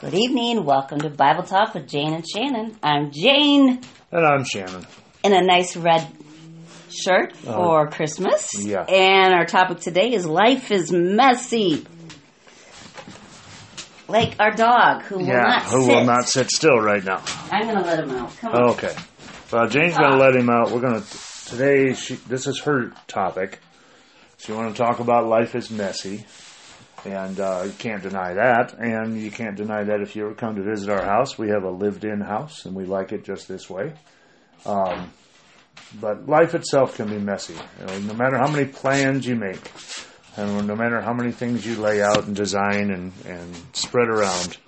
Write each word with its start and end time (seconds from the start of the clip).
Good 0.00 0.14
evening. 0.14 0.64
Welcome 0.64 1.00
to 1.00 1.10
Bible 1.10 1.42
Talk 1.42 1.74
with 1.74 1.86
Jane 1.86 2.14
and 2.14 2.24
Shannon. 2.28 2.76
I'm 2.82 3.10
Jane 3.10 3.80
And 4.10 4.26
I'm 4.26 4.44
Shannon. 4.44 4.86
in 5.22 5.32
a 5.34 5.42
nice 5.42 5.76
red 5.76 6.06
shirt 6.90 7.36
for 7.36 7.88
Christmas. 7.88 8.48
Uh, 8.56 8.62
yeah. 8.62 8.84
And 8.84 9.34
our 9.34 9.44
topic 9.44 9.80
today 9.80 10.12
is 10.12 10.26
life 10.26 10.70
is 10.70 10.90
messy. 10.90 11.86
Like 14.08 14.36
our 14.40 14.50
dog 14.52 15.02
who 15.02 15.18
will 15.18 15.26
Yeah, 15.26 15.40
not 15.42 15.62
who 15.64 15.82
sit. 15.84 15.94
will 15.94 16.04
not 16.04 16.28
sit 16.28 16.50
still 16.50 16.78
right 16.78 17.04
now. 17.04 17.22
I'm 17.50 17.62
going 17.62 17.76
to 17.76 17.82
let 17.82 18.00
him 18.02 18.10
out. 18.10 18.36
Come 18.38 18.52
on. 18.54 18.62
Okay. 18.70 18.94
Well, 19.52 19.68
Jane's 19.68 19.96
going 19.96 20.12
to 20.12 20.16
let 20.18 20.34
him 20.34 20.48
out. 20.50 20.70
We're 20.72 20.80
going 20.80 21.00
to 21.02 21.18
today. 21.46 21.92
She, 21.94 22.14
this 22.14 22.46
is 22.46 22.60
her 22.60 22.92
topic. 23.06 23.58
She 24.38 24.52
want 24.52 24.74
to 24.74 24.82
talk 24.82 25.00
about 25.00 25.26
life 25.26 25.54
is 25.54 25.70
messy, 25.70 26.24
and 27.04 27.38
uh, 27.40 27.62
you 27.66 27.72
can't 27.72 28.02
deny 28.02 28.34
that. 28.34 28.74
And 28.78 29.20
you 29.20 29.30
can't 29.30 29.56
deny 29.56 29.84
that 29.84 30.00
if 30.00 30.16
you 30.16 30.26
ever 30.26 30.34
come 30.34 30.56
to 30.56 30.62
visit 30.62 30.90
our 30.90 31.04
house. 31.04 31.38
We 31.38 31.48
have 31.48 31.64
a 31.64 31.70
lived-in 31.70 32.20
house, 32.20 32.64
and 32.66 32.74
we 32.74 32.84
like 32.84 33.12
it 33.12 33.24
just 33.24 33.48
this 33.48 33.68
way. 33.70 33.92
Um, 34.66 35.10
but 36.00 36.28
life 36.28 36.54
itself 36.54 36.96
can 36.96 37.08
be 37.08 37.18
messy. 37.18 37.54
You 37.54 37.86
know, 37.86 37.98
no 38.00 38.14
matter 38.14 38.36
how 38.36 38.50
many 38.50 38.66
plans 38.66 39.26
you 39.26 39.34
make, 39.34 39.70
and 40.36 40.66
no 40.66 40.76
matter 40.76 41.00
how 41.00 41.12
many 41.12 41.32
things 41.32 41.66
you 41.66 41.76
lay 41.76 42.02
out 42.02 42.26
and 42.26 42.36
design 42.36 42.90
and, 42.90 43.12
and 43.26 43.56
spread 43.72 44.08
around, 44.08 44.58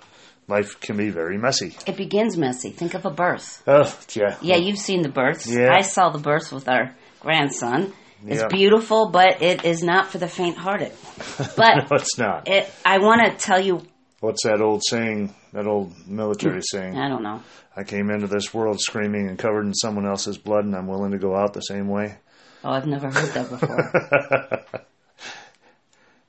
life 0.47 0.79
can 0.79 0.97
be 0.97 1.09
very 1.09 1.37
messy. 1.37 1.75
It 1.87 1.95
begins 1.95 2.37
messy. 2.37 2.71
Think 2.71 2.93
of 2.95 3.05
a 3.05 3.11
birth. 3.11 3.63
Oh, 3.67 3.97
yeah. 4.13 4.37
Yeah, 4.41 4.57
you've 4.57 4.79
seen 4.79 5.01
the 5.01 5.09
births. 5.09 5.47
Yeah. 5.47 5.69
I 5.71 5.81
saw 5.81 6.09
the 6.09 6.19
births 6.19 6.51
with 6.51 6.67
our 6.67 6.95
grandson. 7.21 7.93
It's 8.25 8.41
Yeah. 8.41 8.47
beautiful, 8.47 9.09
but 9.09 9.41
it 9.41 9.65
is 9.65 9.83
not 9.83 10.07
for 10.07 10.17
the 10.17 10.27
faint-hearted. 10.27 10.91
But 11.57 11.89
No, 11.89 11.97
it's 11.97 12.17
not. 12.17 12.47
it, 12.47 12.71
I 12.85 12.99
want 12.99 13.21
to 13.21 13.31
tell 13.37 13.59
you, 13.59 13.81
What's 14.19 14.43
that 14.43 14.61
old 14.61 14.81
saying? 14.87 15.35
That 15.51 15.67
old 15.67 16.07
military 16.07 16.55
hmm. 16.55 16.61
saying? 16.77 16.97
I 16.97 17.09
don't 17.09 17.23
know. 17.23 17.41
I 17.75 17.83
came 17.83 18.09
into 18.09 18.27
this 18.27 18.53
world 18.53 18.79
screaming 18.79 19.27
and 19.27 19.37
covered 19.37 19.65
in 19.65 19.73
someone 19.73 20.05
else's 20.07 20.37
blood, 20.37 20.63
and 20.63 20.75
I'm 20.75 20.87
willing 20.87 21.11
to 21.11 21.17
go 21.17 21.35
out 21.35 21.53
the 21.53 21.61
same 21.61 21.89
way. 21.89 22.15
Oh, 22.63 22.71
I've 22.71 22.85
never 22.87 23.09
heard 23.09 23.33
that 23.33 23.49
before. 23.49 24.63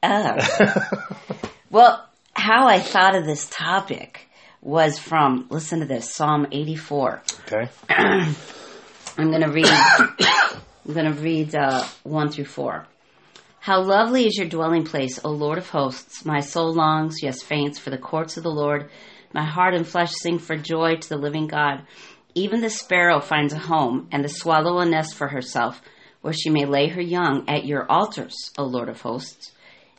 oh. 0.02 1.04
Well, 1.70 2.04
how 2.34 2.66
I 2.66 2.80
thought 2.80 3.14
of 3.14 3.26
this 3.26 3.48
topic 3.48 4.28
was 4.60 4.98
from, 4.98 5.46
listen 5.50 5.80
to 5.80 5.86
this, 5.86 6.12
Psalm 6.12 6.46
84. 6.50 7.22
Okay. 7.46 7.70
I'm 7.88 8.34
going 9.30 9.42
to 9.42 9.50
read, 9.50 9.66
I'm 10.86 10.92
going 10.92 11.14
to 11.14 11.20
read 11.20 11.54
uh, 11.54 11.86
1 12.02 12.30
through 12.30 12.44
4. 12.44 12.86
How 13.58 13.80
lovely 13.80 14.26
is 14.26 14.36
your 14.36 14.46
dwelling 14.46 14.84
place, 14.84 15.18
O 15.24 15.30
Lord 15.30 15.56
of 15.56 15.70
hosts. 15.70 16.26
My 16.26 16.40
soul 16.40 16.74
longs, 16.74 17.22
yes, 17.22 17.42
faints 17.42 17.78
for 17.78 17.88
the 17.88 17.96
courts 17.96 18.36
of 18.36 18.42
the 18.42 18.50
Lord. 18.50 18.90
My 19.32 19.44
heart 19.44 19.72
and 19.72 19.86
flesh 19.86 20.12
sing 20.12 20.38
for 20.38 20.56
joy 20.56 20.96
to 20.96 21.08
the 21.08 21.16
living 21.16 21.46
God. 21.46 21.86
Even 22.34 22.60
the 22.60 22.68
sparrow 22.68 23.20
finds 23.20 23.54
a 23.54 23.58
home, 23.58 24.08
and 24.12 24.22
the 24.22 24.28
swallow 24.28 24.78
a 24.78 24.84
nest 24.84 25.14
for 25.14 25.28
herself, 25.28 25.80
where 26.20 26.34
she 26.34 26.50
may 26.50 26.66
lay 26.66 26.88
her 26.88 27.00
young 27.00 27.48
at 27.48 27.64
your 27.64 27.90
altars, 27.90 28.52
O 28.58 28.64
Lord 28.64 28.90
of 28.90 29.00
hosts. 29.00 29.52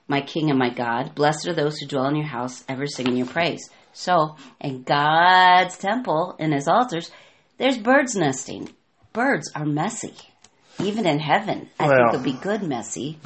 My 0.07 0.21
King 0.21 0.51
and 0.51 0.59
my 0.59 0.69
God, 0.69 1.15
blessed 1.15 1.47
are 1.47 1.55
those 1.55 1.79
who 1.79 1.87
dwell 1.87 2.05
in 2.05 2.15
your 2.15 2.27
house, 2.27 2.63
ever 2.69 2.85
singing 2.85 3.17
your 3.17 3.25
praise. 3.25 3.71
So, 3.93 4.35
in 4.61 4.83
God's 4.83 5.79
temple, 5.79 6.35
in 6.37 6.51
his 6.51 6.67
altars, 6.67 7.09
there's 7.57 7.79
birds 7.79 8.15
nesting. 8.15 8.69
Birds 9.13 9.51
are 9.55 9.65
messy. 9.65 10.13
Even 10.79 11.05
in 11.05 11.19
heaven, 11.19 11.69
I 11.79 11.87
Well- 11.87 11.97
think 12.11 12.13
it'll 12.13 12.23
be 12.33 12.39
good 12.43 12.63
messy. 12.63 13.17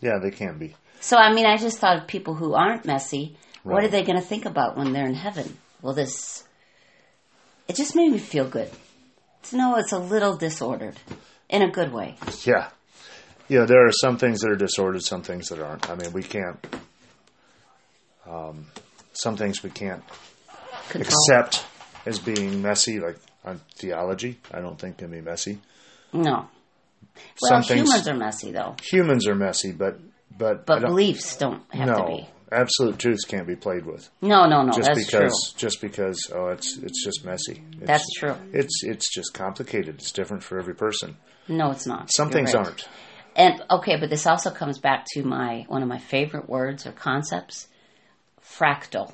Yeah, 0.00 0.18
they 0.22 0.30
can 0.30 0.58
be. 0.58 0.74
So, 1.00 1.16
I 1.16 1.32
mean, 1.32 1.46
I 1.46 1.56
just 1.56 1.78
thought 1.78 1.96
of 1.98 2.06
people 2.06 2.34
who 2.34 2.54
aren't 2.54 2.84
messy. 2.84 3.36
What 3.64 3.84
are 3.84 3.88
they 3.88 4.02
going 4.02 4.18
to 4.18 4.24
think 4.24 4.44
about 4.44 4.76
when 4.76 4.92
they're 4.92 5.06
in 5.06 5.14
heaven? 5.14 5.56
Well, 5.80 5.94
this. 5.94 6.44
It 7.68 7.76
just 7.76 7.94
made 7.96 8.10
me 8.12 8.18
feel 8.18 8.44
good 8.48 8.70
to 9.44 9.56
know 9.56 9.76
it's 9.76 9.92
a 9.92 9.98
little 9.98 10.36
disordered 10.36 10.98
in 11.48 11.62
a 11.62 11.70
good 11.70 11.92
way. 11.92 12.16
Yeah. 12.44 12.68
Yeah, 13.48 13.64
there 13.64 13.84
are 13.86 13.92
some 13.92 14.16
things 14.16 14.40
that 14.40 14.50
are 14.50 14.56
disordered, 14.56 15.02
some 15.02 15.22
things 15.22 15.48
that 15.48 15.60
aren't. 15.60 15.88
I 15.90 15.94
mean, 15.96 16.12
we 16.12 16.22
can't. 16.22 16.58
Um, 18.28 18.66
some 19.12 19.36
things 19.36 19.62
we 19.62 19.70
can't 19.70 20.02
Control. 20.88 21.02
accept 21.04 21.64
as 22.06 22.18
being 22.18 22.62
messy, 22.62 22.98
like 23.00 23.18
on 23.44 23.60
theology. 23.76 24.38
I 24.52 24.60
don't 24.60 24.78
think 24.78 24.98
can 24.98 25.10
be 25.10 25.20
messy. 25.20 25.58
No. 26.12 26.46
Well, 27.40 27.62
some 27.62 27.76
humans 27.76 28.08
are 28.08 28.14
messy, 28.16 28.52
though. 28.52 28.76
humans 28.82 29.26
are 29.26 29.34
messy, 29.34 29.72
but 29.72 29.98
but 30.36 30.66
But 30.66 30.80
don't- 30.80 30.90
beliefs 30.90 31.36
don't 31.36 31.62
have 31.72 31.88
to 31.96 32.02
no, 32.02 32.06
be. 32.06 32.28
absolute 32.50 32.98
truths 32.98 33.24
can't 33.24 33.46
be 33.46 33.56
played 33.56 33.84
with. 33.84 34.08
No, 34.22 34.46
no, 34.48 34.62
no. 34.62 34.72
just 34.72 34.88
that's 34.88 35.04
because 35.04 35.54
just 35.56 35.80
because 35.80 36.30
oh 36.34 36.48
it's 36.48 36.76
it's 36.78 37.04
just 37.04 37.24
messy. 37.24 37.62
It's, 37.78 37.86
That's 37.86 38.12
true. 38.18 38.34
It's 38.52 38.82
it's 38.82 39.12
just 39.12 39.34
complicated. 39.34 39.96
It's 39.96 40.10
different 40.12 40.42
for 40.42 40.58
every 40.58 40.74
person. 40.74 41.16
No, 41.48 41.70
it's 41.70 41.86
not. 41.86 42.10
Some 42.12 42.28
You're 42.28 42.32
things 42.34 42.54
right. 42.54 42.66
aren't. 42.66 42.88
And 43.36 43.62
okay, 43.70 43.96
but 43.98 44.10
this 44.10 44.26
also 44.26 44.50
comes 44.50 44.78
back 44.78 45.06
to 45.14 45.22
my 45.22 45.64
one 45.68 45.82
of 45.82 45.88
my 45.88 45.98
favorite 45.98 46.48
words 46.48 46.86
or 46.86 46.92
concepts, 46.92 47.66
fractal, 48.42 49.12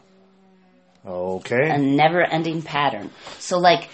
Okay. 1.07 1.71
a 1.71 1.79
never-ending 1.79 2.63
pattern. 2.63 3.11
So 3.39 3.59
like 3.59 3.89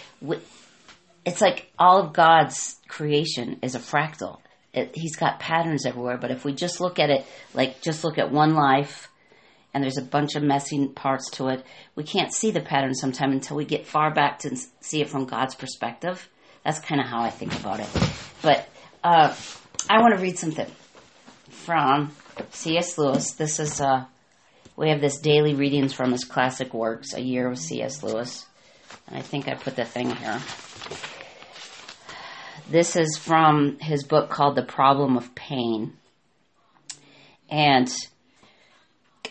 it's 1.25 1.41
like 1.41 1.71
all 1.77 1.99
of 1.99 2.13
God's 2.13 2.75
creation 2.87 3.59
is 3.61 3.75
a 3.75 3.79
fractal. 3.79 4.39
It, 4.73 4.95
he's 4.95 5.15
got 5.15 5.39
patterns 5.39 5.85
everywhere, 5.85 6.17
but 6.17 6.31
if 6.31 6.45
we 6.45 6.53
just 6.53 6.79
look 6.79 6.99
at 6.99 7.09
it 7.09 7.25
like 7.53 7.81
just 7.81 8.03
look 8.03 8.17
at 8.17 8.31
one 8.31 8.53
life 8.53 9.09
and 9.73 9.83
there's 9.83 9.97
a 9.97 10.03
bunch 10.03 10.35
of 10.35 10.43
messy 10.43 10.87
parts 10.87 11.29
to 11.31 11.47
it, 11.47 11.65
we 11.95 12.03
can't 12.03 12.33
see 12.33 12.51
the 12.51 12.61
pattern 12.61 12.93
sometime 12.93 13.31
until 13.31 13.57
we 13.57 13.65
get 13.65 13.87
far 13.87 14.13
back 14.13 14.39
to 14.39 14.55
see 14.81 15.01
it 15.01 15.09
from 15.09 15.25
God's 15.25 15.55
perspective. 15.55 16.29
That's 16.63 16.79
kind 16.79 17.01
of 17.01 17.07
how 17.07 17.21
I 17.21 17.29
think 17.29 17.57
about 17.59 17.79
it. 17.79 17.89
But 18.41 18.67
uh, 19.03 19.35
I 19.89 20.01
want 20.01 20.15
to 20.15 20.21
read 20.21 20.37
something 20.37 20.69
from 21.49 22.11
C.S. 22.51 22.97
Lewis. 22.97 23.31
This 23.31 23.59
is 23.59 23.81
uh, 23.81 24.05
we 24.75 24.89
have 24.89 25.01
this 25.01 25.19
daily 25.19 25.55
readings 25.55 25.93
from 25.93 26.11
his 26.11 26.25
classic 26.25 26.73
works, 26.73 27.13
A 27.13 27.21
Year 27.21 27.49
with 27.49 27.59
C.S. 27.59 28.03
Lewis, 28.03 28.45
and 29.07 29.17
I 29.17 29.21
think 29.21 29.47
I 29.47 29.55
put 29.55 29.75
the 29.75 29.85
thing 29.85 30.09
here. 30.15 30.41
This 32.75 32.97
is 32.97 33.17
from 33.17 33.79
his 33.79 34.03
book 34.03 34.29
called 34.29 34.57
The 34.57 34.61
Problem 34.61 35.15
of 35.15 35.33
Pain, 35.33 35.93
and 37.49 37.89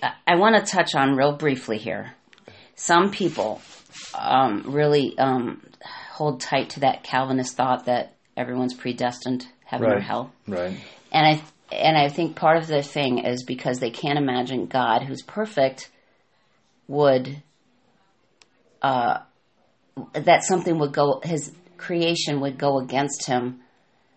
I- 0.03 0.37
want 0.37 0.57
to 0.57 0.73
touch 0.73 0.95
on 0.95 1.15
real 1.15 1.37
briefly 1.37 1.77
here. 1.77 2.15
Some 2.75 3.11
people 3.11 3.61
um, 4.15 4.63
really 4.69 5.19
um, 5.19 5.61
hold 6.13 6.41
tight 6.41 6.71
to 6.71 6.81
that 6.81 7.03
Calvinist 7.03 7.55
thought 7.55 7.85
that 7.85 8.15
everyone's 8.35 8.73
predestined 8.73 9.47
heaven 9.67 9.93
or 9.93 10.01
hell. 10.01 10.33
right. 10.49 10.81
And 11.13 11.27
I 11.27 11.43
and 11.71 11.99
I 11.99 12.09
think 12.09 12.37
part 12.37 12.57
of 12.57 12.67
the 12.67 12.81
thing 12.83 13.19
is 13.19 13.45
because 13.45 13.79
they 13.79 13.91
can't 13.91 14.19
imagine 14.19 14.69
God, 14.69 15.03
who's 15.03 15.21
perfect, 15.21 15.91
would 16.89 17.43
uh, 18.81 19.19
that 20.15 20.45
something 20.45 20.79
would 20.79 20.95
go 20.95 21.21
his 21.23 21.53
creation 21.77 22.41
would 22.41 22.59
go 22.59 22.79
against 22.79 23.27
him 23.27 23.61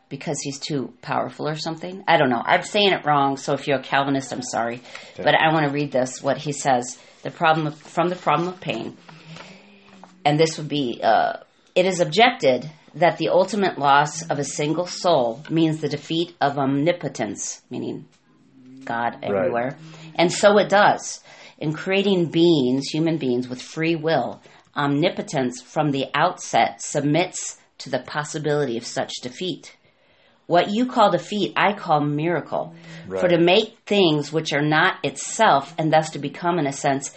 because 0.10 0.40
he's 0.42 0.60
too 0.60 0.94
powerful 1.02 1.48
or 1.48 1.56
something. 1.56 2.04
I 2.08 2.18
don't 2.18 2.30
know. 2.30 2.42
I'm 2.44 2.64
saying 2.64 2.94
it 2.94 3.06
wrong, 3.06 3.38
so 3.38 3.54
if 3.54 3.68
you're 3.68 3.80
a 3.80 3.84
Calvinist, 3.84 4.32
I'm 4.32 4.42
sorry. 4.42 4.82
But 5.18 5.36
I 5.36 5.54
want 5.54 5.68
to 5.68 5.74
read 5.74 5.92
this 5.92 6.22
what 6.22 6.38
he 6.38 6.54
says. 6.54 6.98
The 7.24 7.32
problem 7.32 7.68
of, 7.68 7.76
from 7.78 8.10
the 8.10 8.16
problem 8.16 8.48
of 8.48 8.62
pain. 8.62 8.96
And 10.24 10.40
this 10.40 10.58
would 10.58 10.70
be 10.70 11.02
uh, 11.04 11.38
it 11.76 11.86
is 11.86 12.00
objected 12.00 12.70
that 12.96 13.18
the 13.18 13.30
ultimate 13.30 13.78
loss 13.78 14.24
of 14.30 14.40
a 14.40 14.44
single 14.44 14.88
soul 14.88 15.44
means 15.50 15.82
the 15.82 15.90
defeat 15.90 16.36
of 16.42 16.58
omnipotence, 16.58 17.62
meaning 17.70 18.08
God 18.84 19.18
everywhere. 19.22 19.78
And 20.16 20.32
so 20.32 20.58
it 20.58 20.70
does. 20.70 21.22
In 21.60 21.74
creating 21.74 22.32
beings, 22.32 22.88
human 22.88 23.18
beings 23.18 23.48
with 23.48 23.62
free 23.62 23.96
will, 23.96 24.42
omnipotence 24.76 25.62
from 25.62 25.92
the 25.92 26.06
outset 26.14 26.82
submits 26.82 27.57
to 27.80 27.90
the 27.90 28.00
possibility 28.00 28.78
of 28.78 28.86
such 28.86 29.14
defeat. 29.22 29.76
What 30.48 30.70
you 30.70 30.86
call 30.86 31.12
defeat, 31.12 31.54
I 31.58 31.74
call 31.74 32.00
miracle. 32.00 32.74
For 33.08 33.28
to 33.28 33.38
make 33.38 33.78
things 33.86 34.32
which 34.32 34.54
are 34.54 34.62
not 34.62 35.04
itself, 35.04 35.76
and 35.78 35.92
thus 35.92 36.12
to 36.12 36.20
become, 36.20 36.58
in 36.58 36.68
a 36.68 36.72
sense, 36.72 37.14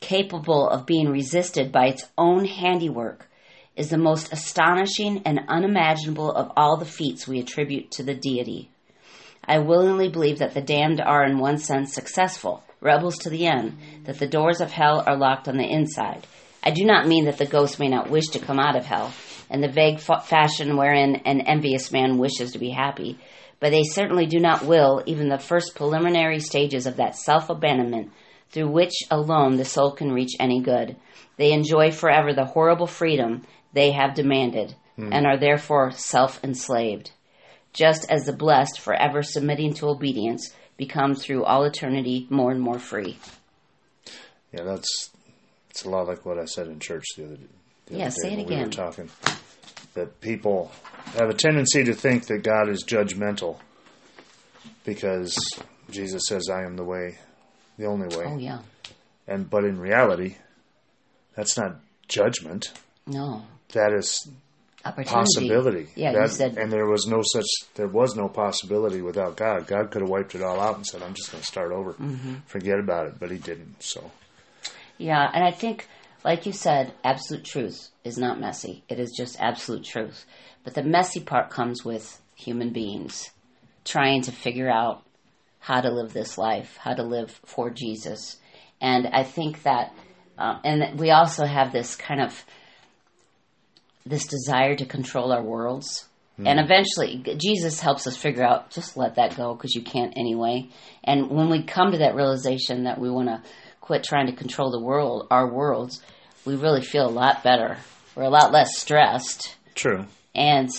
capable 0.00 0.68
of 0.68 0.86
being 0.86 1.08
resisted 1.08 1.72
by 1.72 1.86
its 1.86 2.04
own 2.16 2.44
handiwork, 2.44 3.28
is 3.74 3.90
the 3.90 3.98
most 3.98 4.32
astonishing 4.32 5.22
and 5.24 5.40
unimaginable 5.48 6.30
of 6.32 6.52
all 6.56 6.76
the 6.76 6.84
feats 6.84 7.26
we 7.26 7.40
attribute 7.40 7.90
to 7.92 8.02
the 8.02 8.14
deity. 8.14 8.70
I 9.44 9.58
willingly 9.60 10.08
believe 10.08 10.38
that 10.38 10.54
the 10.54 10.60
damned 10.60 11.00
are, 11.00 11.24
in 11.24 11.38
one 11.38 11.58
sense, 11.58 11.94
successful, 11.94 12.62
rebels 12.80 13.18
to 13.18 13.30
the 13.30 13.46
end, 13.46 13.78
that 14.04 14.18
the 14.18 14.26
doors 14.26 14.60
of 14.60 14.70
hell 14.70 15.02
are 15.06 15.16
locked 15.16 15.48
on 15.48 15.56
the 15.56 15.68
inside. 15.68 16.26
I 16.62 16.70
do 16.70 16.84
not 16.84 17.06
mean 17.06 17.24
that 17.24 17.38
the 17.38 17.46
ghosts 17.46 17.78
may 17.78 17.88
not 17.88 18.10
wish 18.10 18.26
to 18.28 18.40
come 18.40 18.58
out 18.58 18.76
of 18.76 18.84
hell, 18.84 19.12
in 19.50 19.60
the 19.60 19.68
vague 19.68 20.00
fa- 20.00 20.20
fashion 20.20 20.76
wherein 20.76 21.16
an 21.24 21.40
envious 21.42 21.90
man 21.92 22.18
wishes 22.18 22.52
to 22.52 22.58
be 22.58 22.70
happy, 22.70 23.18
but 23.60 23.70
they 23.70 23.82
certainly 23.82 24.26
do 24.26 24.38
not 24.38 24.64
will 24.64 25.02
even 25.06 25.28
the 25.28 25.38
first 25.38 25.74
preliminary 25.74 26.40
stages 26.40 26.86
of 26.86 26.96
that 26.96 27.16
self 27.16 27.50
abandonment 27.50 28.12
through 28.50 28.70
which 28.70 28.94
alone 29.10 29.56
the 29.56 29.64
soul 29.64 29.92
can 29.92 30.12
reach 30.12 30.32
any 30.40 30.60
good. 30.62 30.96
They 31.36 31.52
enjoy 31.52 31.90
forever 31.90 32.32
the 32.32 32.44
horrible 32.44 32.86
freedom 32.86 33.44
they 33.72 33.92
have 33.92 34.14
demanded 34.14 34.74
hmm. 34.96 35.12
and 35.12 35.26
are 35.26 35.38
therefore 35.38 35.90
self 35.92 36.42
enslaved. 36.42 37.12
Just 37.72 38.10
as 38.10 38.24
the 38.24 38.32
blessed, 38.32 38.80
forever 38.80 39.22
submitting 39.22 39.74
to 39.74 39.88
obedience, 39.88 40.54
become 40.76 41.14
through 41.14 41.44
all 41.44 41.64
eternity 41.64 42.26
more 42.30 42.50
and 42.50 42.60
more 42.60 42.78
free. 42.78 43.18
Yeah, 44.52 44.62
that's 44.64 45.10
it's 45.70 45.84
a 45.84 45.90
lot 45.90 46.06
like 46.06 46.24
what 46.24 46.38
I 46.38 46.46
said 46.46 46.68
in 46.68 46.80
church 46.80 47.04
the 47.16 47.24
other, 47.26 47.36
the 47.86 47.96
Yeah, 47.98 48.06
other 48.06 48.10
say 48.10 48.32
it 48.32 48.36
when 48.38 48.46
we 48.46 48.54
again. 48.54 48.64
were 48.64 48.70
talking. 48.72 49.10
That 49.94 50.20
people 50.20 50.70
have 51.14 51.28
a 51.30 51.34
tendency 51.34 51.82
to 51.84 51.94
think 51.94 52.26
that 52.26 52.42
God 52.42 52.68
is 52.68 52.84
judgmental 52.84 53.58
because 54.84 55.36
Jesus 55.90 56.22
says, 56.28 56.48
"I 56.50 56.62
am 56.64 56.76
the 56.76 56.84
way, 56.84 57.18
the 57.78 57.86
only 57.86 58.14
way," 58.16 58.24
Oh, 58.26 58.36
yeah. 58.38 58.60
and 59.26 59.48
but 59.48 59.64
in 59.64 59.78
reality, 59.80 60.36
that's 61.34 61.56
not 61.56 61.76
judgment. 62.08 62.72
No. 63.06 63.42
That 63.72 63.92
is 63.92 64.28
Opportunity. 64.84 65.10
possibility. 65.14 65.88
Yeah, 65.96 66.12
you 66.12 66.18
That- 66.20 66.30
said 66.30 66.56
and 66.58 66.72
there 66.72 66.86
was 66.86 67.06
no 67.06 67.22
such. 67.22 67.46
There 67.74 67.88
was 67.88 68.14
no 68.14 68.28
possibility 68.28 69.02
without 69.02 69.36
God. 69.36 69.66
God 69.66 69.90
could 69.90 70.02
have 70.02 70.10
wiped 70.10 70.34
it 70.34 70.42
all 70.42 70.60
out 70.60 70.76
and 70.76 70.86
said, 70.86 71.02
"I'm 71.02 71.14
just 71.14 71.30
going 71.32 71.40
to 71.42 71.46
start 71.46 71.72
over. 71.72 71.94
Mm-hmm. 71.94 72.34
Forget 72.46 72.78
about 72.78 73.06
it," 73.08 73.14
but 73.18 73.30
He 73.30 73.38
didn't. 73.38 73.82
So 73.82 74.10
Yeah, 75.00 75.30
and 75.32 75.44
I 75.44 75.52
think, 75.52 75.86
like 76.28 76.44
you 76.44 76.52
said, 76.52 76.92
absolute 77.02 77.42
truth 77.42 77.88
is 78.04 78.18
not 78.18 78.38
messy. 78.38 78.84
It 78.86 79.00
is 79.00 79.14
just 79.16 79.40
absolute 79.40 79.82
truth. 79.82 80.26
But 80.62 80.74
the 80.74 80.82
messy 80.82 81.20
part 81.20 81.48
comes 81.48 81.86
with 81.86 82.20
human 82.36 82.70
beings 82.70 83.30
trying 83.82 84.20
to 84.20 84.30
figure 84.30 84.68
out 84.68 85.02
how 85.58 85.80
to 85.80 85.88
live 85.88 86.12
this 86.12 86.36
life, 86.36 86.76
how 86.76 86.92
to 86.92 87.02
live 87.02 87.30
for 87.46 87.70
Jesus. 87.70 88.36
And 88.78 89.06
I 89.06 89.22
think 89.22 89.62
that, 89.62 89.94
uh, 90.36 90.58
and 90.64 91.00
we 91.00 91.12
also 91.12 91.46
have 91.46 91.72
this 91.72 91.96
kind 91.96 92.20
of 92.20 92.44
this 94.04 94.26
desire 94.26 94.76
to 94.76 94.84
control 94.84 95.32
our 95.32 95.42
worlds. 95.42 96.08
And 96.44 96.60
eventually, 96.60 97.24
Jesus 97.36 97.80
helps 97.80 98.06
us 98.06 98.16
figure 98.16 98.44
out 98.44 98.70
just 98.70 98.96
let 98.96 99.16
that 99.16 99.36
go 99.36 99.54
because 99.54 99.74
you 99.74 99.82
can't 99.82 100.12
anyway. 100.16 100.68
And 101.02 101.30
when 101.30 101.48
we 101.48 101.64
come 101.64 101.90
to 101.92 101.98
that 101.98 102.14
realization 102.14 102.84
that 102.84 103.00
we 103.00 103.10
want 103.10 103.28
to 103.28 103.42
quit 103.80 104.04
trying 104.04 104.26
to 104.26 104.36
control 104.36 104.70
the 104.70 104.84
world, 104.84 105.26
our 105.32 105.52
worlds, 105.52 106.00
we 106.48 106.56
really 106.56 106.82
feel 106.82 107.06
a 107.06 107.10
lot 107.10 107.44
better. 107.44 107.76
We're 108.16 108.22
a 108.24 108.30
lot 108.30 108.52
less 108.52 108.76
stressed. 108.78 109.54
true. 109.74 110.06
And, 110.34 110.70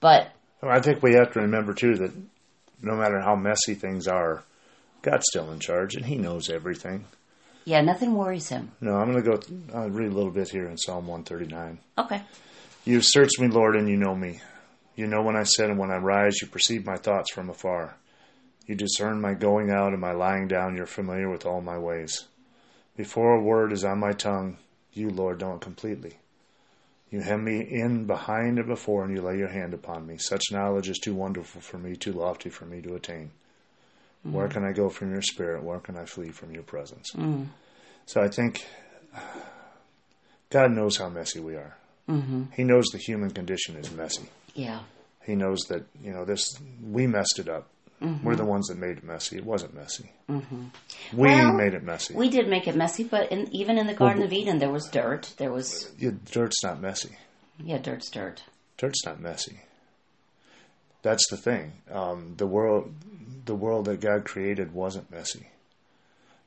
but 0.00 0.30
oh, 0.62 0.68
I 0.68 0.80
think 0.80 1.02
we 1.02 1.14
have 1.14 1.32
to 1.32 1.40
remember 1.40 1.74
too 1.74 1.96
that 1.96 2.12
no 2.80 2.94
matter 2.96 3.20
how 3.20 3.34
messy 3.34 3.74
things 3.74 4.06
are, 4.06 4.44
God's 5.02 5.24
still 5.30 5.50
in 5.52 5.58
charge 5.58 5.94
and 5.96 6.04
He 6.06 6.16
knows 6.16 6.48
everything. 6.48 7.04
yeah, 7.64 7.80
nothing 7.80 8.14
worries 8.14 8.48
him. 8.48 8.70
No, 8.80 8.94
I'm 8.96 9.10
going 9.12 9.24
to 9.24 9.30
go 9.30 9.40
I'll 9.76 9.90
read 9.90 10.10
a 10.12 10.14
little 10.14 10.30
bit 10.30 10.48
here 10.50 10.68
in 10.68 10.76
Psalm 10.76 11.06
139. 11.08 11.78
Okay. 11.98 12.22
You 12.84 13.00
search 13.00 13.32
me, 13.40 13.48
Lord, 13.48 13.74
and 13.76 13.88
you 13.88 13.96
know 13.96 14.14
me. 14.14 14.40
You 14.94 15.06
know 15.08 15.22
when 15.22 15.36
I 15.36 15.42
sit 15.42 15.68
and 15.68 15.78
when 15.78 15.90
I 15.90 15.96
rise. 15.96 16.40
You 16.40 16.46
perceive 16.48 16.86
my 16.86 16.96
thoughts 16.96 17.32
from 17.32 17.50
afar. 17.50 17.96
You 18.66 18.74
discern 18.76 19.20
my 19.20 19.34
going 19.34 19.70
out 19.70 19.92
and 19.92 20.00
my 20.00 20.12
lying 20.12 20.46
down. 20.48 20.76
You're 20.76 20.86
familiar 20.86 21.28
with 21.30 21.46
all 21.46 21.60
my 21.60 21.78
ways. 21.78 22.24
Before 22.96 23.34
a 23.34 23.42
word 23.42 23.72
is 23.72 23.84
on 23.84 23.98
my 24.00 24.12
tongue, 24.12 24.56
you, 24.96 25.10
Lord, 25.10 25.40
know 25.40 25.54
it 25.54 25.60
completely. 25.60 26.18
You 27.10 27.20
hem 27.20 27.44
me 27.44 27.60
in 27.60 28.06
behind 28.06 28.58
and 28.58 28.66
before, 28.66 29.04
and 29.04 29.14
you 29.14 29.22
lay 29.22 29.38
your 29.38 29.48
hand 29.48 29.74
upon 29.74 30.06
me. 30.06 30.18
Such 30.18 30.50
knowledge 30.50 30.88
is 30.88 30.98
too 30.98 31.14
wonderful 31.14 31.60
for 31.60 31.78
me, 31.78 31.94
too 31.94 32.12
lofty 32.12 32.50
for 32.50 32.64
me 32.64 32.80
to 32.82 32.94
attain. 32.94 33.30
Where 34.24 34.48
can 34.48 34.64
I 34.64 34.72
go 34.72 34.88
from 34.88 35.12
your 35.12 35.22
spirit? 35.22 35.62
Where 35.62 35.78
can 35.78 35.96
I 35.96 36.04
flee 36.04 36.30
from 36.30 36.50
your 36.50 36.64
presence? 36.64 37.12
So 38.06 38.20
I 38.20 38.28
think 38.28 38.66
God 40.50 40.72
knows 40.72 40.96
how 40.96 41.08
messy 41.08 41.38
we 41.38 41.54
are. 41.54 41.76
Mm-hmm. 42.08 42.44
He 42.52 42.64
knows 42.64 42.86
the 42.86 42.98
human 42.98 43.30
condition 43.30 43.76
is 43.76 43.92
messy. 43.92 44.28
Yeah. 44.54 44.80
He 45.24 45.36
knows 45.36 45.60
that 45.68 45.86
you 46.02 46.12
know 46.12 46.24
this. 46.24 46.58
We 46.82 47.06
messed 47.06 47.38
it 47.38 47.48
up. 47.48 47.68
Mm-hmm. 48.02 48.26
We're 48.26 48.36
the 48.36 48.44
ones 48.44 48.66
that 48.68 48.76
made 48.78 48.98
it 48.98 49.04
messy. 49.04 49.36
It 49.36 49.44
wasn't 49.46 49.74
messy. 49.74 50.10
We 50.28 50.42
Well, 51.14 51.52
made 51.54 51.72
it 51.74 51.82
messy. 51.82 52.14
We 52.14 52.28
did 52.28 52.46
make 52.48 52.68
it 52.68 52.76
messy, 52.76 53.04
but 53.04 53.32
in, 53.32 53.48
even 53.54 53.78
in 53.78 53.86
the 53.86 53.94
Garden 53.94 54.22
of 54.22 54.32
Eden, 54.32 54.58
there 54.58 54.70
was 54.70 54.86
dirt. 54.88 55.32
There 55.38 55.50
was, 55.50 55.90
Yeah, 55.98 56.10
dirt's 56.30 56.62
not 56.62 56.80
messy. 56.80 57.16
yeah, 57.58 57.78
dirt's 57.78 58.10
dirt. 58.10 58.42
Dirt's 58.76 59.04
not 59.06 59.18
messy. 59.20 59.60
That's 61.02 61.26
the 61.30 61.36
thing. 61.38 61.72
Um, 61.90 62.34
the 62.36 62.46
world, 62.46 62.92
the 63.44 63.54
world 63.54 63.86
that 63.86 64.00
God 64.00 64.24
created 64.24 64.74
wasn't 64.74 65.10
messy, 65.10 65.48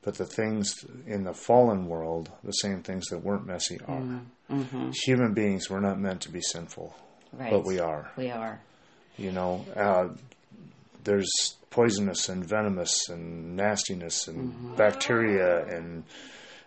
but 0.02 0.14
the 0.16 0.26
things 0.26 0.74
in 1.06 1.24
the 1.24 1.32
fallen 1.34 1.86
world, 1.88 2.30
the 2.44 2.52
same 2.52 2.82
things 2.82 3.06
that 3.08 3.24
weren't 3.24 3.46
messy, 3.46 3.80
are. 3.88 4.02
Mm-hmm. 4.50 4.90
Human 5.06 5.32
beings 5.34 5.68
were 5.70 5.80
not 5.80 5.98
meant 5.98 6.20
to 6.22 6.30
be 6.30 6.40
sinful, 6.42 6.94
Right. 7.32 7.50
but 7.50 7.64
we 7.64 7.78
are. 7.80 8.12
We 8.16 8.30
are. 8.30 8.60
You 9.16 9.32
know, 9.32 9.64
uh, 9.74 10.08
there's 11.04 11.56
poisonous 11.70 12.28
and 12.28 12.44
venomous 12.44 13.08
and 13.08 13.56
nastiness 13.56 14.26
and 14.28 14.52
Mm-hmm. 14.52 14.74
bacteria 14.76 15.64
and 15.66 16.04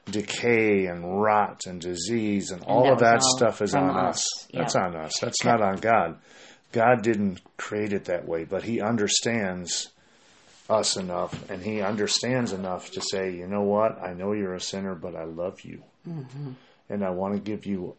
decay 0.10 0.86
and 0.86 1.22
rot 1.22 1.62
and 1.66 1.80
disease 1.82 2.52
and, 2.52 2.62
all 2.64 2.84
that 2.84 2.94
of 2.94 3.00
that 3.00 3.22
all 3.22 3.38
stuff 3.38 3.62
is 3.62 3.74
on 3.74 3.90
us. 3.90 4.18
us. 4.18 4.48
Yeah. 4.50 4.60
That's 4.62 4.76
on 4.76 4.96
us. 4.96 5.14
That's 5.22 5.44
not 5.44 5.62
on 5.62 5.78
God. 5.78 6.18
God 6.72 7.02
didn't 7.04 7.42
create 7.58 7.94
it 7.94 8.06
that 8.06 8.28
way, 8.28 8.44
but 8.46 8.64
He 8.64 8.82
understands 8.82 9.90
us 10.70 10.98
enough 10.98 11.50
and 11.50 11.62
He 11.62 11.82
understands 11.82 12.52
enough 12.54 12.92
to 12.92 13.02
say, 13.02 13.32
you 13.32 13.48
know 13.48 13.62
what? 13.62 14.02
I 14.02 14.14
know 14.14 14.34
you're 14.34 14.56
a 14.56 14.60
sinner, 14.62 14.96
but 14.96 15.16
I 15.16 15.24
love 15.26 15.62
you. 15.62 15.84
Mm-hmm. 16.08 16.52
And 16.90 17.04
I 17.04 17.12
want 17.12 17.36
to 17.36 17.40
give 17.40 17.66
you 17.66 17.96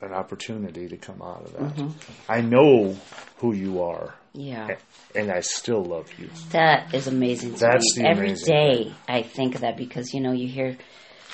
an 0.00 0.12
opportunity 0.12 0.88
to 0.88 0.96
come 0.96 1.20
out 1.22 1.42
of 1.44 1.52
that. 1.54 1.74
Mm-hmm. 1.76 2.32
I 2.32 2.40
know 2.40 2.96
who 3.38 3.52
you 3.54 3.82
are 3.82 4.14
Yeah. 4.36 4.76
and 5.14 5.30
I 5.30 5.40
still 5.40 5.82
love 5.82 6.08
you. 6.18 6.28
That 6.50 6.94
is 6.94 7.06
amazing 7.06 7.54
to 7.54 7.60
That's 7.60 7.96
me. 7.96 8.02
the 8.02 8.08
Every 8.08 8.26
amazing 8.28 8.54
day 8.54 8.94
I 9.08 9.22
think 9.22 9.54
of 9.54 9.62
that 9.62 9.76
because 9.76 10.12
you 10.12 10.20
know 10.20 10.32
you 10.32 10.46
hear 10.48 10.76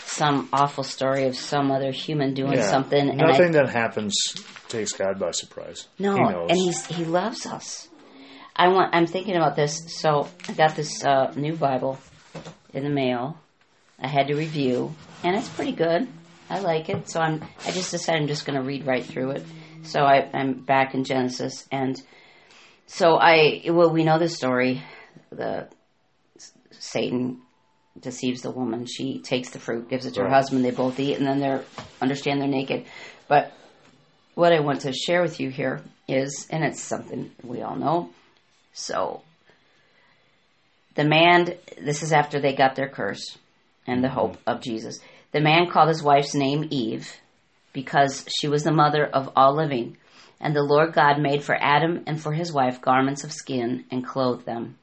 some 0.04 0.49
awful 0.52 0.84
story 0.84 1.26
of 1.26 1.37
some 1.37 1.70
other 1.70 1.90
human 1.90 2.34
doing 2.34 2.60
something, 2.62 3.08
and 3.08 3.19
Nothing 3.19 3.56
I, 3.56 3.62
that 3.62 3.70
happens 3.70 4.14
takes 4.69 4.93
God 4.93 5.19
by 5.19 5.31
surprise. 5.31 5.88
no, 5.99 6.14
he 6.14 6.22
and 6.22 6.56
he's 6.56 6.87
he 6.87 7.04
loves 7.04 7.46
us. 7.46 7.88
I 8.54 8.69
want. 8.69 8.94
I'm 8.94 9.06
thinking 9.06 9.37
about 9.37 9.56
this. 9.56 9.81
So 10.00 10.28
I 10.49 10.52
got 10.52 10.76
this 10.76 11.02
uh, 11.04 11.32
new 11.37 11.56
Bible 11.56 11.99
in 12.75 12.84
the 12.84 12.90
mail. 12.90 13.38
I 13.99 14.09
had 14.09 14.26
to 14.28 14.35
review, 14.35 14.94
and 15.25 15.37
it's 15.37 15.49
pretty 15.49 15.73
good. 15.73 16.09
I 16.50 16.59
like 16.59 16.88
it. 16.90 17.09
So 17.09 17.21
I'm. 17.21 17.42
I 17.64 17.71
just 17.71 17.90
decided 17.90 18.21
I'm 18.23 18.28
just 18.28 18.44
going 18.44 18.59
to 18.59 18.66
read 18.66 18.87
right 18.87 19.04
through 19.04 19.30
it. 19.32 19.44
So 19.85 20.00
I, 20.02 20.28
I'm 20.35 20.52
back 20.54 20.94
in 20.94 21.04
Genesis, 21.04 21.66
and 21.73 21.97
so 22.92 23.16
I. 23.16 23.62
Well, 23.66 23.90
we 23.90 24.04
know 24.04 24.18
the 24.18 24.28
story. 24.28 24.82
The 25.30 25.68
Satan 26.70 27.40
deceives 27.99 28.42
the 28.42 28.50
woman. 28.50 28.87
She 28.87 29.20
takes 29.20 29.50
the 29.50 29.58
fruit, 29.58 29.88
gives 29.88 30.06
it 30.06 30.14
to 30.14 30.22
her 30.22 30.28
husband. 30.28 30.64
They 30.64 30.70
both 30.70 31.00
eat, 31.00 31.16
and 31.16 31.26
then 31.26 31.40
they're 31.40 31.64
understand 32.00 32.40
they're 32.40 32.49
naked. 32.49 32.84
But 33.28 33.52
what 34.34 34.52
I 34.52 34.61
want 34.61 34.82
to 34.82 34.92
share 34.92 35.22
with 35.22 35.40
you 35.40 35.50
here 35.50 35.82
is, 36.08 36.46
and 36.50 36.64
it's 36.64 36.82
something 36.82 37.30
we 37.42 37.62
all 37.62 37.76
know. 37.76 38.11
So 38.72 39.22
the 40.94 41.04
man, 41.04 41.54
this 41.80 42.02
is 42.02 42.12
after 42.12 42.40
they 42.40 42.54
got 42.54 42.75
their 42.75 42.88
curse 42.88 43.38
and 43.87 44.02
the 44.02 44.08
hope 44.08 44.37
mm-hmm. 44.37 44.50
of 44.50 44.62
Jesus. 44.62 44.99
The 45.32 45.40
man 45.40 45.70
called 45.70 45.88
his 45.88 46.02
wife's 46.02 46.34
name 46.34 46.68
Eve 46.70 47.11
because 47.72 48.26
she 48.28 48.49
was 48.49 48.64
the 48.64 48.72
mother 48.72 49.04
of 49.06 49.30
all 49.34 49.54
living. 49.54 49.96
And 50.42 50.54
the 50.54 50.62
Lord 50.62 50.92
God 50.92 51.20
made 51.20 51.44
for 51.44 51.56
Adam 51.58 52.02
and 52.06 52.20
for 52.20 52.32
his 52.32 52.52
wife 52.52 52.80
garments 52.80 53.22
of 53.22 53.32
skin 53.32 53.84
and 53.90 54.04
clothed 54.04 54.44
them. 54.44 54.76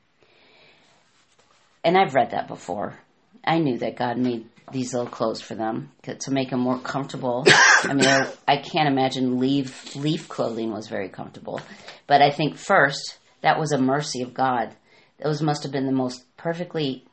And 1.84 1.98
I've 1.98 2.16
read 2.16 2.32
that 2.32 2.48
before. 2.48 2.98
I 3.44 3.60
knew 3.60 3.78
that 3.80 3.98
God 3.98 4.18
made 4.18 4.48
these 4.72 4.94
little 4.94 5.10
clothes 5.10 5.42
for 5.42 5.56
them 5.56 5.92
to 6.04 6.32
make 6.32 6.52
them 6.52 6.62
more 6.62 6.80
comfortable. 6.80 7.44
I 7.84 7.94
mean, 7.94 8.08
I, 8.08 8.32
I 8.48 8.58
can't 8.58 8.88
imagine 8.88 9.40
leaf 9.40 9.96
leaf 9.96 10.30
clothing 10.30 10.72
was 10.72 10.88
very 10.88 11.10
comfortable, 11.10 11.60
but 12.08 12.22
I 12.22 12.32
think 12.32 12.58
first 12.58 13.18
that 13.42 13.60
was 13.60 13.72
a 13.72 13.78
mercy 13.78 14.22
of 14.22 14.34
God. 14.34 14.76
Those 15.22 15.42
must 15.42 15.64
have 15.64 15.72
been 15.72 15.86
the 15.86 15.92
most 15.92 16.24
perfectly 16.38 17.06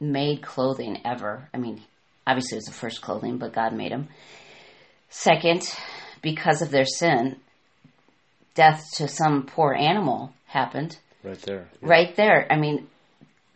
made 0.00 0.42
clothing 0.42 1.00
ever. 1.04 1.48
I 1.52 1.58
mean, 1.58 1.82
obviously 2.26 2.56
it 2.56 2.58
was 2.58 2.64
the 2.66 2.72
first 2.72 3.00
clothing, 3.00 3.38
but 3.38 3.52
God 3.52 3.72
made 3.72 3.92
them. 3.92 4.08
Second, 5.08 5.62
because 6.22 6.62
of 6.62 6.70
their 6.70 6.86
sin, 6.86 7.36
death 8.54 8.84
to 8.96 9.08
some 9.08 9.46
poor 9.46 9.74
animal 9.74 10.32
happened 10.46 10.96
right 11.22 11.40
there. 11.42 11.68
right 11.80 12.16
there. 12.16 12.46
I 12.50 12.56
mean, 12.56 12.88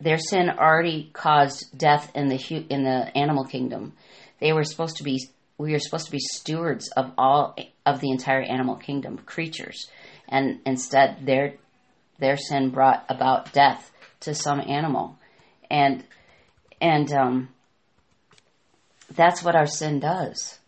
their 0.01 0.17
sin 0.17 0.49
already 0.49 1.09
caused 1.13 1.77
death 1.77 2.11
in 2.15 2.27
the 2.27 2.37
hu- 2.37 2.65
in 2.69 2.83
the 2.83 3.17
animal 3.17 3.45
kingdom. 3.45 3.93
They 4.39 4.53
were 4.53 4.63
supposed 4.63 4.97
to 4.97 5.03
be 5.03 5.19
we 5.57 5.73
were 5.73 5.79
supposed 5.79 6.05
to 6.05 6.11
be 6.11 6.19
stewards 6.19 6.89
of 6.95 7.11
all 7.17 7.55
of 7.85 7.99
the 7.99 8.11
entire 8.11 8.41
animal 8.41 8.75
kingdom, 8.75 9.17
creatures, 9.19 9.89
and 10.27 10.59
instead 10.65 11.25
their 11.25 11.55
their 12.19 12.37
sin 12.37 12.69
brought 12.69 13.05
about 13.09 13.51
death 13.53 13.91
to 14.21 14.33
some 14.33 14.61
animal, 14.61 15.17
and 15.69 16.03
and 16.81 17.11
um, 17.11 17.49
that's 19.13 19.43
what 19.43 19.55
our 19.55 19.65
sin 19.65 19.99
does. 19.99 20.58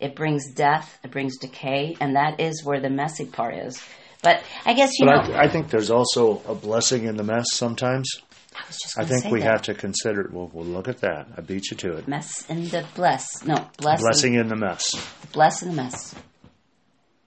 It 0.00 0.14
brings 0.14 0.52
death, 0.52 0.98
it 1.02 1.10
brings 1.10 1.38
decay, 1.38 1.96
and 2.00 2.16
that 2.16 2.38
is 2.40 2.62
where 2.64 2.80
the 2.80 2.90
messy 2.90 3.24
part 3.26 3.54
is. 3.54 3.82
But 4.22 4.42
I 4.64 4.74
guess 4.74 4.90
you 4.98 5.06
But 5.06 5.28
know. 5.28 5.34
I, 5.34 5.44
I 5.44 5.48
think 5.48 5.70
there's 5.70 5.90
also 5.90 6.42
a 6.46 6.54
blessing 6.54 7.04
in 7.04 7.16
the 7.16 7.22
mess 7.24 7.46
sometimes. 7.52 8.08
I 8.54 8.60
was 8.66 8.78
just 8.78 8.98
I 8.98 9.04
think 9.04 9.30
we 9.32 9.40
that. 9.40 9.50
have 9.52 9.62
to 9.62 9.74
consider. 9.74 10.28
Well, 10.32 10.50
well, 10.52 10.64
look 10.64 10.88
at 10.88 10.98
that. 11.02 11.28
I 11.36 11.40
beat 11.42 11.70
you 11.70 11.76
to 11.78 11.96
it. 11.98 12.08
mess 12.08 12.48
in 12.50 12.68
the 12.68 12.86
bless. 12.94 13.44
No, 13.44 13.68
bless 13.78 14.00
Blessing 14.00 14.34
in 14.34 14.48
the 14.48 14.56
mess. 14.56 14.94
In, 14.94 15.00
bless 15.32 15.62
in 15.62 15.68
the 15.70 15.74
mess. 15.76 16.14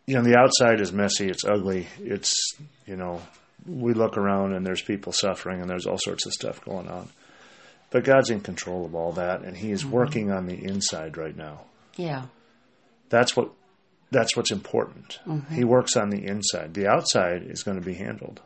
You 0.07 0.15
know, 0.15 0.23
the 0.23 0.37
outside 0.37 0.81
is 0.81 0.91
messy. 0.91 1.29
It's 1.29 1.43
ugly. 1.45 1.87
It's 1.99 2.33
you 2.87 2.95
know, 2.95 3.21
we 3.67 3.93
look 3.93 4.17
around 4.17 4.53
and 4.53 4.65
there's 4.65 4.81
people 4.81 5.11
suffering 5.13 5.61
and 5.61 5.69
there's 5.69 5.85
all 5.85 5.99
sorts 5.99 6.25
of 6.25 6.33
stuff 6.33 6.63
going 6.65 6.87
on. 6.87 7.07
But 7.91 8.03
God's 8.03 8.29
in 8.31 8.41
control 8.41 8.85
of 8.85 8.93
all 8.95 9.11
that, 9.13 9.41
and 9.43 9.55
He 9.55 9.71
is 9.71 9.83
Mm-hmm. 9.83 9.91
working 9.91 10.31
on 10.31 10.47
the 10.47 10.55
inside 10.63 11.17
right 11.17 11.35
now. 11.35 11.61
Yeah. 11.95 12.25
That's 13.09 13.35
what. 13.35 13.51
That's 14.11 14.35
what's 14.35 14.51
important. 14.51 15.19
Mm-hmm. 15.27 15.53
He 15.53 15.63
works 15.63 15.95
on 15.95 16.09
the 16.09 16.25
inside. 16.25 16.73
The 16.73 16.87
outside 16.87 17.43
is 17.43 17.61
going 17.61 17.79
to 17.79 17.85
be 17.85 17.93
handled. 17.93 18.41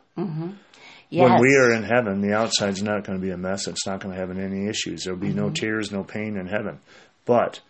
Yes. 1.10 1.30
When 1.30 1.40
we 1.40 1.56
are 1.56 1.72
in 1.72 1.84
heaven, 1.84 2.20
the 2.20 2.34
outside's 2.34 2.82
not 2.82 3.04
going 3.04 3.18
to 3.18 3.22
be 3.24 3.30
a 3.30 3.36
mess. 3.38 3.66
It's 3.66 3.86
not 3.86 4.00
going 4.00 4.14
to 4.14 4.20
have 4.20 4.30
any 4.30 4.66
issues. 4.68 5.04
There'll 5.04 5.18
be 5.18 5.32
no 5.32 5.48
tears, 5.48 5.90
no 5.90 6.04
pain 6.04 6.36
in 6.36 6.48
heaven. 6.48 6.80
But 7.24 7.60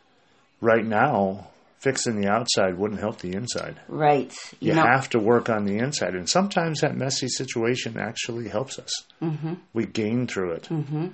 right 0.61 0.85
now, 0.85 1.49
fixing 1.79 2.21
the 2.21 2.29
outside 2.29 2.79
wouldn't 2.79 2.99
help 3.01 3.19
the 3.19 3.35
inside. 3.35 3.79
right. 3.87 4.35
You, 4.61 4.71
You 4.71 4.75
know. 4.75 4.83
have 4.83 5.11
to 5.11 5.19
work 5.21 5.49
on 5.49 5.65
the 5.65 5.79
inside. 5.79 6.15
And 6.15 6.29
sometimes 6.29 6.81
that 6.81 6.97
messy 6.97 7.29
situation 7.29 7.97
actually 7.99 8.49
helps 8.49 8.79
us. 8.79 8.91
Mm-hmm. 9.23 9.55
We 9.73 9.87
gain 9.87 10.27
through 10.27 10.53
it. 10.53 10.63
Mm-hmm. 10.65 11.09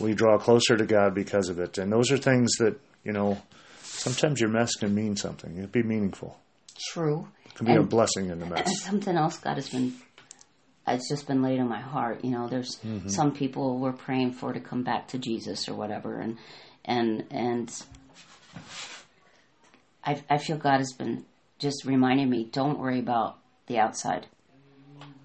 We 0.00 0.14
draw 0.14 0.38
closer 0.38 0.76
to 0.78 0.86
God 0.86 1.14
because 1.14 1.48
of 1.50 1.58
it. 1.58 1.76
And 1.76 1.92
those 1.92 2.10
are 2.10 2.16
things 2.16 2.52
that, 2.58 2.80
you 3.04 3.12
know, 3.12 3.42
sometimes 4.02 4.40
your 4.40 4.50
mess 4.50 4.74
can 4.74 4.94
mean 4.94 5.16
something. 5.16 5.52
It 5.56 5.60
can 5.72 5.82
be 5.82 5.82
meaningful. 5.82 6.38
True. 6.92 7.28
It 7.46 7.54
can 7.54 7.66
be 7.66 7.74
a 7.76 7.82
blessing 7.82 8.30
in 8.30 8.38
the 8.38 8.46
And 8.46 8.54
mess. 8.54 8.80
something 8.82 9.16
else 9.16 9.38
God 9.38 9.54
has 9.56 9.68
been, 9.68 9.94
it's 10.88 11.08
just 11.08 11.26
been 11.26 11.42
laid 11.42 11.60
on 11.60 11.68
my 11.68 11.80
heart. 11.80 12.24
You 12.24 12.30
know, 12.30 12.48
there's 12.48 12.76
Mm-hmm. 12.84 13.08
some 13.08 13.32
people 13.32 13.78
we're 13.78 13.92
praying 13.92 14.32
for 14.32 14.52
to 14.52 14.60
come 14.60 14.82
back 14.82 15.08
to 15.08 15.18
Jesus 15.18 15.68
or 15.68 15.74
whatever, 15.74 16.18
and 16.18 16.38
and 16.84 17.24
and 17.30 17.72
I 20.04 20.22
I 20.28 20.38
feel 20.38 20.56
God 20.56 20.78
has 20.78 20.92
been 20.92 21.24
just 21.58 21.84
reminding 21.84 22.28
me, 22.28 22.48
don't 22.50 22.78
worry 22.78 22.98
about 22.98 23.38
the 23.66 23.78
outside. 23.78 24.26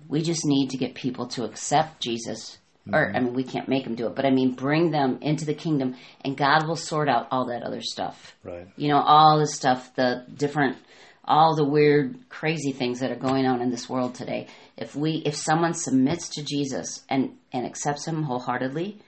We 0.07 0.21
just 0.21 0.45
need 0.45 0.69
to 0.69 0.77
get 0.77 0.93
people 0.95 1.27
to 1.29 1.43
accept 1.43 1.99
Jesus. 2.01 2.59
Or, 2.93 3.05
Mm-hmm. 3.07 3.15
I 3.15 3.19
mean, 3.19 3.33
we 3.33 3.43
can't 3.43 3.67
make 3.67 3.83
them 3.83 3.95
do 3.95 4.07
it, 4.07 4.15
but 4.15 4.25
I 4.25 4.29
mean, 4.29 4.51
bring 4.53 4.91
them 4.91 5.19
into 5.21 5.45
the 5.45 5.53
kingdom, 5.53 5.95
and 6.23 6.37
God 6.37 6.67
will 6.67 6.75
sort 6.75 7.09
out 7.09 7.27
all 7.31 7.47
that 7.47 7.63
other 7.63 7.81
stuff. 7.81 8.35
Right. 8.43 8.67
you 8.77 8.87
know 8.89 8.99
all 8.99 9.39
the 9.39 9.47
stuff 9.47 9.93
the 9.95 10.25
different 10.35 10.77
all 11.25 11.55
the 11.55 11.65
weird 11.65 12.15
crazy 12.29 12.71
things 12.71 13.01
that 13.01 13.11
are 13.11 13.15
going 13.17 13.45
on 13.45 13.61
in 13.61 13.69
this 13.69 13.89
world 13.89 14.15
today. 14.15 14.47
If 14.77 14.95
we 14.95 15.21
if 15.25 15.35
someone 15.35 15.73
submits 15.73 16.29
to 16.29 16.43
jesus 16.43 17.03
and 17.09 17.35
and 17.51 17.65
accepts 17.65 18.05
him 18.07 18.23
wholeheartedly 18.23 18.99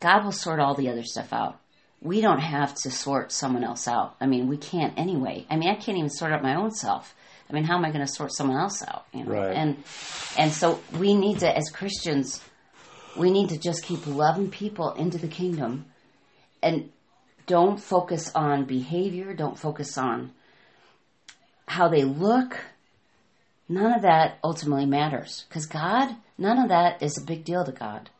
god 0.00 0.24
will 0.24 0.32
sort 0.32 0.60
all 0.60 0.74
the 0.74 0.88
other 0.88 1.02
stuff 1.02 1.32
out. 1.32 1.58
We 2.00 2.20
don't 2.20 2.40
have 2.40 2.74
to 2.82 2.90
sort 2.90 3.30
someone 3.32 3.62
else 3.64 3.86
out. 3.86 4.16
I 4.20 4.26
mean 4.26 4.48
we 4.48 4.56
can't 4.56 4.98
anyway. 4.98 5.44
I 5.50 5.56
mean 5.56 5.68
i 5.68 5.74
can't 5.74 5.98
even 5.98 6.10
sort 6.10 6.32
out 6.32 6.42
my 6.42 6.54
own 6.54 6.70
self. 6.70 7.14
I 7.50 7.52
mean 7.52 7.64
how 7.64 7.76
am 7.76 7.84
i 7.84 7.90
going 7.92 8.06
to 8.06 8.12
sort 8.12 8.32
someone 8.32 8.56
else 8.56 8.82
out 8.82 9.04
you 9.12 9.24
know? 9.24 9.32
Right. 9.32 9.54
and 9.54 9.76
and 10.38 10.50
so 10.52 10.80
we 10.98 11.14
need 11.14 11.40
to 11.40 11.54
as 11.54 11.68
christians 11.68 12.42
we 13.16 13.30
need 13.30 13.50
to 13.50 13.58
just 13.58 13.84
keep 13.84 14.06
loving 14.06 14.50
people 14.50 14.92
into 14.92 15.18
the 15.18 15.28
kingdom 15.28 15.86
and 16.62 16.90
don't 17.46 17.80
focus 17.80 18.32
on 18.34 18.64
behavior, 18.64 19.34
don't 19.34 19.58
focus 19.58 19.98
on 19.98 20.32
how 21.66 21.88
they 21.88 22.04
look. 22.04 22.58
None 23.68 23.92
of 23.92 24.02
that 24.02 24.38
ultimately 24.44 24.86
matters 24.86 25.44
because 25.48 25.66
God, 25.66 26.14
none 26.38 26.58
of 26.58 26.68
that 26.68 27.02
is 27.02 27.18
a 27.18 27.24
big 27.24 27.44
deal 27.44 27.64
to 27.64 27.72
God. 27.72 28.10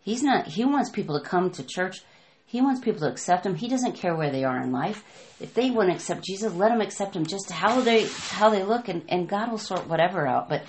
He's 0.00 0.22
not, 0.22 0.46
He 0.46 0.64
wants 0.64 0.90
people 0.90 1.20
to 1.20 1.26
come 1.26 1.50
to 1.52 1.62
church. 1.62 2.02
He 2.46 2.62
wants 2.62 2.80
people 2.80 3.00
to 3.00 3.10
accept 3.10 3.44
Him. 3.44 3.54
He 3.54 3.68
doesn't 3.68 3.96
care 3.96 4.16
where 4.16 4.30
they 4.30 4.44
are 4.44 4.60
in 4.62 4.72
life. 4.72 5.04
If 5.38 5.52
they 5.52 5.70
want 5.70 5.90
to 5.90 5.94
accept 5.94 6.24
Jesus, 6.24 6.54
let 6.54 6.70
them 6.70 6.80
accept 6.80 7.14
Him 7.14 7.26
just 7.26 7.50
how 7.50 7.80
they, 7.80 8.06
how 8.06 8.48
they 8.48 8.62
look 8.62 8.88
and, 8.88 9.02
and 9.08 9.28
God 9.28 9.50
will 9.50 9.58
sort 9.58 9.86
whatever 9.86 10.26
out. 10.26 10.48
But, 10.48 10.62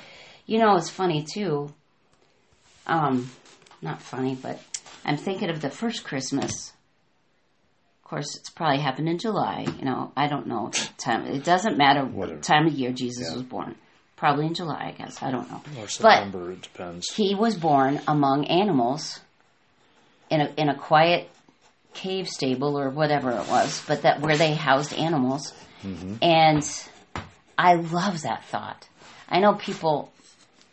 you 0.45 0.59
know, 0.59 0.75
it's 0.75 0.89
funny 0.89 1.25
too. 1.31 1.73
Um, 2.85 3.29
not 3.81 4.01
funny, 4.01 4.36
but 4.41 4.59
I'm 5.05 5.17
thinking 5.17 5.50
of 5.50 5.62
the 5.62 5.69
first 5.69 6.03
Christmas 6.03 6.74
of 8.03 8.09
course, 8.09 8.36
it's 8.38 8.50
probably 8.50 8.79
happened 8.79 9.07
in 9.07 9.19
July. 9.19 9.67
You 9.77 9.86
know, 9.86 10.12
I 10.17 10.27
don't 10.27 10.48
know 10.48 10.71
time. 10.98 11.27
It 11.27 11.43
doesn't 11.43 11.77
matter 11.77 12.03
Whatever. 12.03 12.38
what 12.38 12.43
time 12.43 12.65
of 12.65 12.74
year 12.74 12.91
Jesus 12.91 13.27
Yeah. 13.27 13.33
was 13.36 13.43
born. 13.43 13.75
Probably 14.15 14.48
in 14.48 14.55
July, 14.55 14.88
I 14.88 14.91
guess. 14.98 15.21
I 15.21 15.29
don't 15.29 15.48
know. 15.51 15.57
Or 15.77 15.83
But 15.83 15.89
September, 15.91 16.51
it 16.53 16.63
depends. 16.63 17.13
he 17.13 17.36
was 17.36 17.55
born 17.55 18.01
among 18.07 18.45
animals 18.48 19.19
in 20.31 20.41
a 20.41 20.51
in 20.57 20.69
a 20.69 20.75
quiet 20.75 21.29
cave 21.93 22.27
stable 22.27 22.79
or 22.79 22.89
whatever 22.89 23.29
it 23.29 23.48
was, 23.48 23.83
but 23.88 24.01
that 24.01 24.21
where 24.21 24.36
they 24.38 24.55
housed 24.55 24.91
animals. 24.95 25.53
Mm-hmm. 25.83 26.15
And 26.24 26.63
I 27.59 27.75
love 27.75 28.24
that 28.24 28.43
thought. 28.45 28.88
I 29.29 29.39
know 29.39 29.53
people 29.53 30.12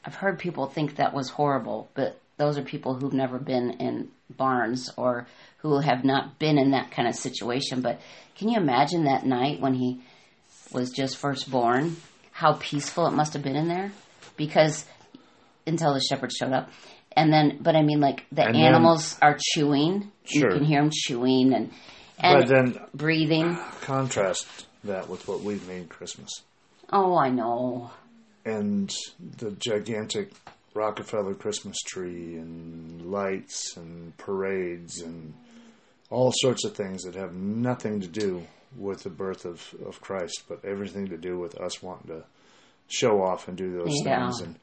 I've 0.07 0.15
heard 0.15 0.39
people 0.39 0.69
think 0.69 0.97
that 0.97 1.13
was 1.13 1.29
horrible, 1.29 1.91
but 1.93 2.19
those 2.39 2.59
are 2.59 2.63
people 2.63 2.95
who've 2.95 3.13
never 3.13 3.39
been 3.39 3.71
in 3.73 4.09
barns 4.37 4.91
or 4.97 5.27
who 5.59 5.81
have 5.81 6.05
not 6.05 6.39
been 6.39 6.59
in 6.59 6.73
that 6.73 6.91
kind 6.91 7.09
of 7.09 7.15
situation. 7.15 7.81
But 7.81 8.01
can 8.37 8.49
you 8.49 8.57
imagine 8.59 9.05
that 9.05 9.25
night 9.25 9.61
when 9.61 9.75
he 9.75 10.01
was 10.73 10.91
just 10.91 11.17
first 11.17 11.51
born? 11.51 11.97
How 12.33 12.55
peaceful 12.55 13.07
it 13.07 13.13
must 13.13 13.33
have 13.33 13.43
been 13.43 13.57
in 13.57 13.69
there? 13.69 13.93
Because 14.37 14.85
until 15.67 15.95
the 15.95 16.01
shepherds 16.01 16.37
showed 16.37 16.53
up. 16.53 16.71
And 17.13 17.33
then, 17.33 17.59
but 17.63 17.75
I 17.75 17.83
mean, 17.83 18.01
like 18.01 18.27
the 18.31 18.45
And 18.45 18.55
then- 18.55 18.63
animals 18.63 19.17
are 19.23 19.39
chewing. 19.55 20.13
Sure. 20.25 20.51
You 20.53 20.57
can 20.59 20.65
hear 20.67 20.83
them 20.83 20.91
chewing 20.93 21.55
and 21.55 21.71
But 22.21 22.43
and 22.43 22.49
then 22.75 22.79
breathing. 22.95 23.57
contrast 23.81 24.67
that 24.85 25.09
with 25.09 25.27
what 25.27 25.41
we've 25.41 25.67
made 25.67 25.89
Christmas. 25.89 26.31
Oh, 26.93 27.17
I 27.17 27.31
know. 27.31 27.91
and 28.45 28.95
the 29.39 29.51
gigantic 29.53 30.31
Rockefeller 30.77 31.35
Christmas 31.35 31.77
tree 31.87 32.37
and 32.37 33.11
lights 33.11 33.77
and 33.77 34.17
parades 34.19 35.01
and 35.01 35.33
all 36.11 36.33
sorts 36.37 36.65
of 36.65 36.75
things 36.75 37.03
that 37.03 37.15
have 37.15 37.35
nothing 37.35 38.01
to 38.01 38.07
do 38.07 38.47
with 38.77 39.03
the 39.03 39.11
birth 39.11 39.45
of, 39.45 39.75
of 39.85 40.01
Christ, 40.01 40.43
but 40.49 40.65
everything 40.65 41.09
to 41.09 41.17
do 41.17 41.39
with 41.39 41.57
us 41.61 41.83
wanting 41.83 42.09
to 42.09 42.25
show 42.89 43.23
off 43.23 43.49
and 43.49 43.57
do 43.57 43.73
those 43.73 43.93
Yeah. 44.05 44.27
things. 44.27 44.41
And, 44.43 44.57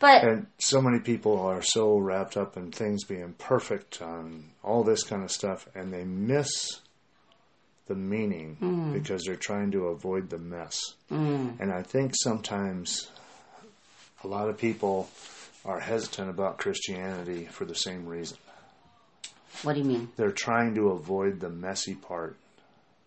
But 0.00 0.22
and 0.24 0.46
so 0.58 0.80
many 0.82 1.00
people 1.00 1.40
are 1.40 1.62
so 1.62 1.96
wrapped 1.98 2.36
up 2.36 2.56
in 2.56 2.70
things 2.70 3.04
being 3.04 3.34
perfect 3.38 4.00
and 4.00 4.50
all 4.62 4.84
this 4.84 5.02
kind 5.02 5.24
of 5.24 5.30
stuff, 5.32 5.66
and 5.74 5.92
they 5.92 6.04
miss 6.04 6.50
the 7.86 7.94
meaning 7.94 8.56
Mm. 8.60 8.92
because 8.92 9.24
they're 9.24 9.36
trying 9.36 9.70
to 9.72 9.86
avoid 9.88 10.28
the 10.30 10.38
mess. 10.38 10.78
And 11.10 11.72
I 11.72 11.82
think 11.82 12.12
sometimes 12.22 13.08
a 14.22 14.26
lot 14.28 14.48
of 14.48 14.56
people 14.58 15.08
are 15.64 15.80
hesitant 15.80 16.30
about 16.30 16.58
Christianity 16.58 17.46
for 17.46 17.64
the 17.64 17.74
same 17.74 18.06
reason. 18.06 18.38
what 19.62 19.74
do 19.74 19.80
you 19.80 19.84
mean? 19.86 20.08
They're 20.16 20.30
trying 20.30 20.74
to 20.74 20.90
avoid 20.90 21.40
the 21.40 21.50
messy 21.50 21.94
part 21.94 22.36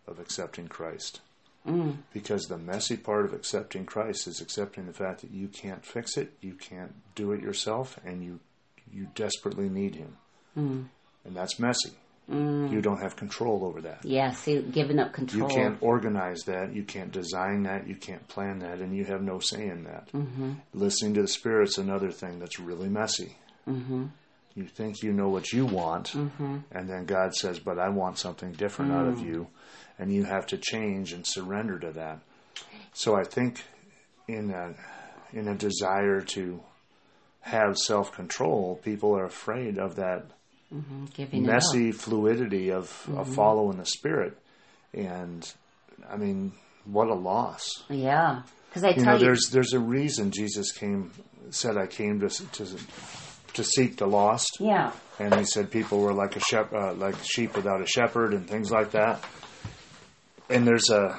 of 0.08 0.20
accepting 0.20 0.68
Christ. 0.68 1.22
Mm. 1.68 1.98
Because 2.14 2.44
the 2.44 2.58
messy 2.58 2.96
part 2.96 3.26
of 3.26 3.34
accepting 3.34 3.86
Christ 3.86 4.26
is 4.28 4.40
accepting 4.40 4.86
the 4.86 4.94
fact 4.94 5.22
that 5.22 5.32
you 5.32 5.50
can't 5.50 5.86
fix 5.86 6.16
it, 6.16 6.34
you 6.42 6.54
can't 6.54 6.94
do 7.14 7.34
it 7.34 7.42
yourself, 7.42 8.00
and 8.06 8.24
you 8.24 8.40
you 8.90 9.08
desperately 9.16 9.68
need 9.68 9.96
Him. 9.96 10.18
Mm. 10.58 10.86
And 11.26 11.36
that's 11.36 11.60
messy. 11.60 11.92
You 12.30 12.82
don't 12.82 13.02
have 13.02 13.16
control 13.16 13.64
over 13.66 13.80
that. 13.82 14.04
Yeah, 14.04 14.32
see, 14.32 14.62
giving 14.62 15.00
up 15.00 15.14
control. 15.14 15.50
You 15.50 15.56
can't 15.56 15.78
organize 15.80 16.42
that. 16.44 16.76
You 16.76 16.84
can't 16.84 17.12
design 17.12 17.64
that. 17.64 17.88
You 17.88 17.96
can't 17.96 18.28
plan 18.28 18.60
that, 18.60 18.80
and 18.80 18.94
you 18.94 19.06
have 19.06 19.22
no 19.22 19.40
say 19.40 19.68
in 19.68 19.86
that. 19.86 20.12
Mm-hmm. 20.12 20.54
Listening 20.74 21.14
to 21.14 21.22
the 21.22 21.28
Spirit's 21.30 21.78
another 21.78 22.12
thing 22.12 22.40
that's 22.40 22.60
really 22.60 22.90
messy. 22.90 23.38
Mm-hmm. 23.68 24.08
You 24.56 24.66
think 24.66 25.04
you 25.04 25.14
know 25.14 25.30
what 25.30 25.54
you 25.54 25.66
want, 25.66 26.16
and 26.16 26.64
then 26.72 27.06
God 27.06 27.34
says, 27.34 27.60
"But 27.60 27.80
I 27.80 27.90
want 27.90 28.18
something 28.18 28.52
different 28.54 28.92
out 28.92 29.08
of 29.08 29.22
you," 29.22 29.48
and 29.98 30.12
you 30.12 30.26
have 30.26 30.48
to 30.48 30.58
change 30.58 31.14
and 31.14 31.26
surrender 31.26 31.80
to 31.80 31.92
that. 31.92 32.20
So 32.92 33.16
I 33.16 33.24
think 33.24 33.64
in 34.28 34.52
a 34.52 34.74
in 35.32 35.48
a 35.48 35.56
desire 35.56 36.22
to 36.22 36.62
have 37.42 37.78
self 37.78 38.12
control, 38.12 38.80
people 38.84 39.16
are 39.16 39.26
afraid 39.26 39.78
of 39.78 39.96
that 39.96 40.26
up. 40.72 41.34
messy 41.34 41.92
fluidity 41.92 42.72
of, 42.72 43.08
of 43.16 43.28
following 43.34 43.78
the 43.78 43.86
spirit 43.86 44.38
and 44.94 45.54
i 46.10 46.16
mean 46.18 46.52
what 46.86 47.08
a 47.08 47.14
loss 47.14 47.68
Yeah, 47.90 48.42
because 48.70 48.84
I 48.84 48.90
you 48.90 48.96
tell 48.96 49.06
know 49.06 49.14
you, 49.14 49.20
there's 49.20 49.50
there's 49.52 49.74
a 49.74 49.80
reason 49.80 50.32
jesus 50.32 50.72
came 50.72 51.12
said 51.50 51.78
i 51.78 51.88
came 51.88 52.20
to 52.22 52.30
to 52.30 52.66
to 53.54 53.64
seek 53.64 53.98
the 53.98 54.06
lost. 54.06 54.58
Yeah. 54.60 54.92
and 55.18 55.34
he 55.34 55.44
said 55.44 55.72
people 55.72 56.00
were 56.00 56.14
like 56.14 56.36
a 56.36 56.40
shep- 56.42 56.72
uh, 56.74 56.94
like 56.94 57.16
sheep 57.24 57.56
without 57.56 57.82
a 57.82 57.88
shepherd 57.88 58.34
and 58.36 58.48
things 58.48 58.70
like 58.70 58.92
that. 58.92 59.24
And 60.48 60.68
there's 60.68 60.90
a 60.92 61.18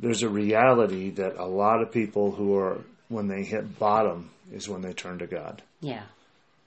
there's 0.00 0.22
a 0.22 0.28
reality 0.28 1.10
that 1.10 1.36
a 1.36 1.44
lot 1.46 1.82
of 1.82 1.92
people 1.92 2.32
who 2.32 2.56
are 2.56 2.80
when 3.08 3.28
they 3.28 3.42
hit 3.44 3.78
bottom 3.78 4.30
is 4.52 4.68
when 4.68 4.80
they 4.80 4.92
turn 4.92 5.18
to 5.18 5.26
God. 5.28 5.62
Yeah. 5.80 6.02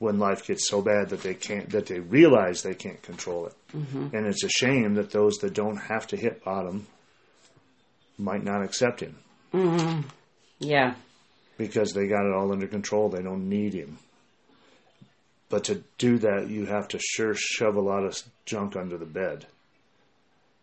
When 0.01 0.17
life 0.17 0.47
gets 0.47 0.67
so 0.67 0.81
bad 0.81 1.09
that 1.09 1.21
they 1.21 1.35
can't 1.35 1.69
that 1.69 1.85
they 1.85 1.99
realize 1.99 2.63
they 2.63 2.73
can't 2.73 2.99
control 3.03 3.45
it. 3.45 3.53
Mm-hmm. 3.71 4.15
And 4.15 4.25
it's 4.25 4.43
a 4.43 4.49
shame 4.49 4.95
that 4.95 5.11
those 5.11 5.35
that 5.37 5.53
don't 5.53 5.77
have 5.77 6.07
to 6.07 6.17
hit 6.17 6.43
bottom 6.43 6.87
might 8.17 8.43
not 8.43 8.63
accept 8.63 9.01
him 9.01 9.15
mm-hmm. 9.53 10.01
Yeah. 10.57 10.95
because 11.59 11.93
they 11.93 12.07
got 12.07 12.25
it 12.25 12.33
all 12.33 12.51
under 12.51 12.65
control. 12.65 13.09
They 13.09 13.21
don't 13.21 13.47
need 13.47 13.75
him. 13.75 13.99
But 15.49 15.65
to 15.65 15.83
do 15.99 16.17
that, 16.17 16.49
you 16.49 16.65
have 16.65 16.87
to 16.89 16.99
sure 16.99 17.35
shove 17.35 17.75
a 17.75 17.81
lot 17.81 18.03
of 18.03 18.17
junk 18.45 18.75
under 18.75 18.97
the 18.97 19.05
bed 19.05 19.45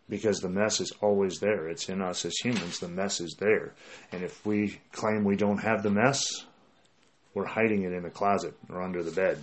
because 0.09 0.39
the 0.39 0.49
mess 0.49 0.81
is 0.81 0.91
always 0.99 1.39
there. 1.39 1.69
It's 1.69 1.87
in 1.87 2.01
us 2.01 2.25
as 2.25 2.35
humans. 2.43 2.79
The 2.79 2.89
mess 2.89 3.21
is 3.21 3.37
there. 3.39 3.71
And 4.11 4.21
if 4.21 4.45
we 4.45 4.81
claim 4.91 5.23
we 5.23 5.37
don't 5.37 5.59
have 5.59 5.81
the 5.81 5.91
mess, 5.91 6.25
we're 7.39 7.45
hiding 7.45 7.83
it 7.83 7.93
in 7.93 8.03
the 8.03 8.09
closet 8.09 8.53
or 8.69 8.81
under 8.81 9.01
the 9.01 9.11
bed. 9.11 9.41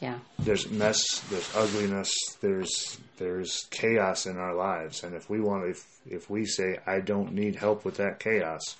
Yeah. 0.00 0.18
There's 0.38 0.70
mess, 0.70 1.20
there's 1.28 1.54
ugliness, 1.54 2.10
there's 2.40 2.98
there's 3.18 3.66
chaos 3.70 4.24
in 4.26 4.38
our 4.38 4.54
lives. 4.54 5.02
And 5.02 5.14
if 5.14 5.28
we 5.28 5.40
want 5.40 5.68
if 5.68 5.84
if 6.06 6.30
we 6.30 6.46
say 6.46 6.78
I 6.86 7.00
don't 7.00 7.32
need 7.34 7.56
help 7.56 7.84
with 7.84 7.96
that 7.96 8.20
chaos, 8.20 8.76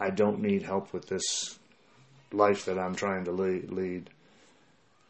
I 0.00 0.10
don't 0.10 0.40
need 0.40 0.62
help 0.62 0.92
with 0.92 1.06
this 1.08 1.58
life 2.32 2.64
that 2.64 2.78
I'm 2.78 2.94
trying 2.94 3.24
to 3.24 3.32
lead, 3.32 4.10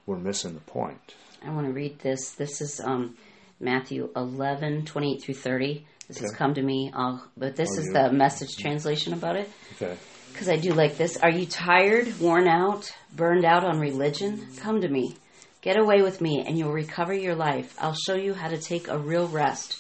we're 0.07 0.19
missing 0.19 0.55
the 0.55 0.61
point. 0.61 1.15
I 1.45 1.51
want 1.51 1.67
to 1.67 1.73
read 1.73 2.01
this. 2.01 2.33
This 2.33 2.61
is 2.61 2.81
um, 2.81 3.17
Matthew 3.61 4.11
11, 4.17 4.85
28 4.85 5.23
through 5.23 5.35
30. 5.35 5.87
This 6.09 6.19
has 6.19 6.31
come 6.33 6.55
to 6.55 6.63
me, 6.63 6.91
all, 6.95 7.23
but 7.37 7.55
this 7.55 7.69
Oh, 7.77 7.81
is 7.81 7.87
the 7.93 8.11
message 8.13 8.57
translation 8.57 9.13
about 9.13 9.37
it. 9.37 9.51
Okay. 9.77 9.97
Because 10.33 10.49
I 10.49 10.57
do 10.57 10.73
like 10.73 10.97
this. 10.97 11.17
Are 11.17 11.31
you 11.31 11.47
tired, 11.47 12.19
worn 12.21 12.47
out, 12.47 12.91
burned 13.15 13.45
out 13.45 13.65
on 13.65 13.81
religion? 13.81 14.47
Come 14.59 14.81
to 14.81 14.89
me. 14.89 15.17
Get 15.61 15.77
away 15.77 16.03
with 16.03 16.21
me, 16.21 16.45
and 16.47 16.57
you'll 16.57 16.73
recover 16.73 17.13
your 17.13 17.35
life. 17.35 17.77
I'll 17.81 17.95
show 17.95 18.15
you 18.15 18.35
how 18.35 18.49
to 18.49 18.59
take 18.59 18.89
a 18.89 18.99
real 18.99 19.27
rest. 19.27 19.77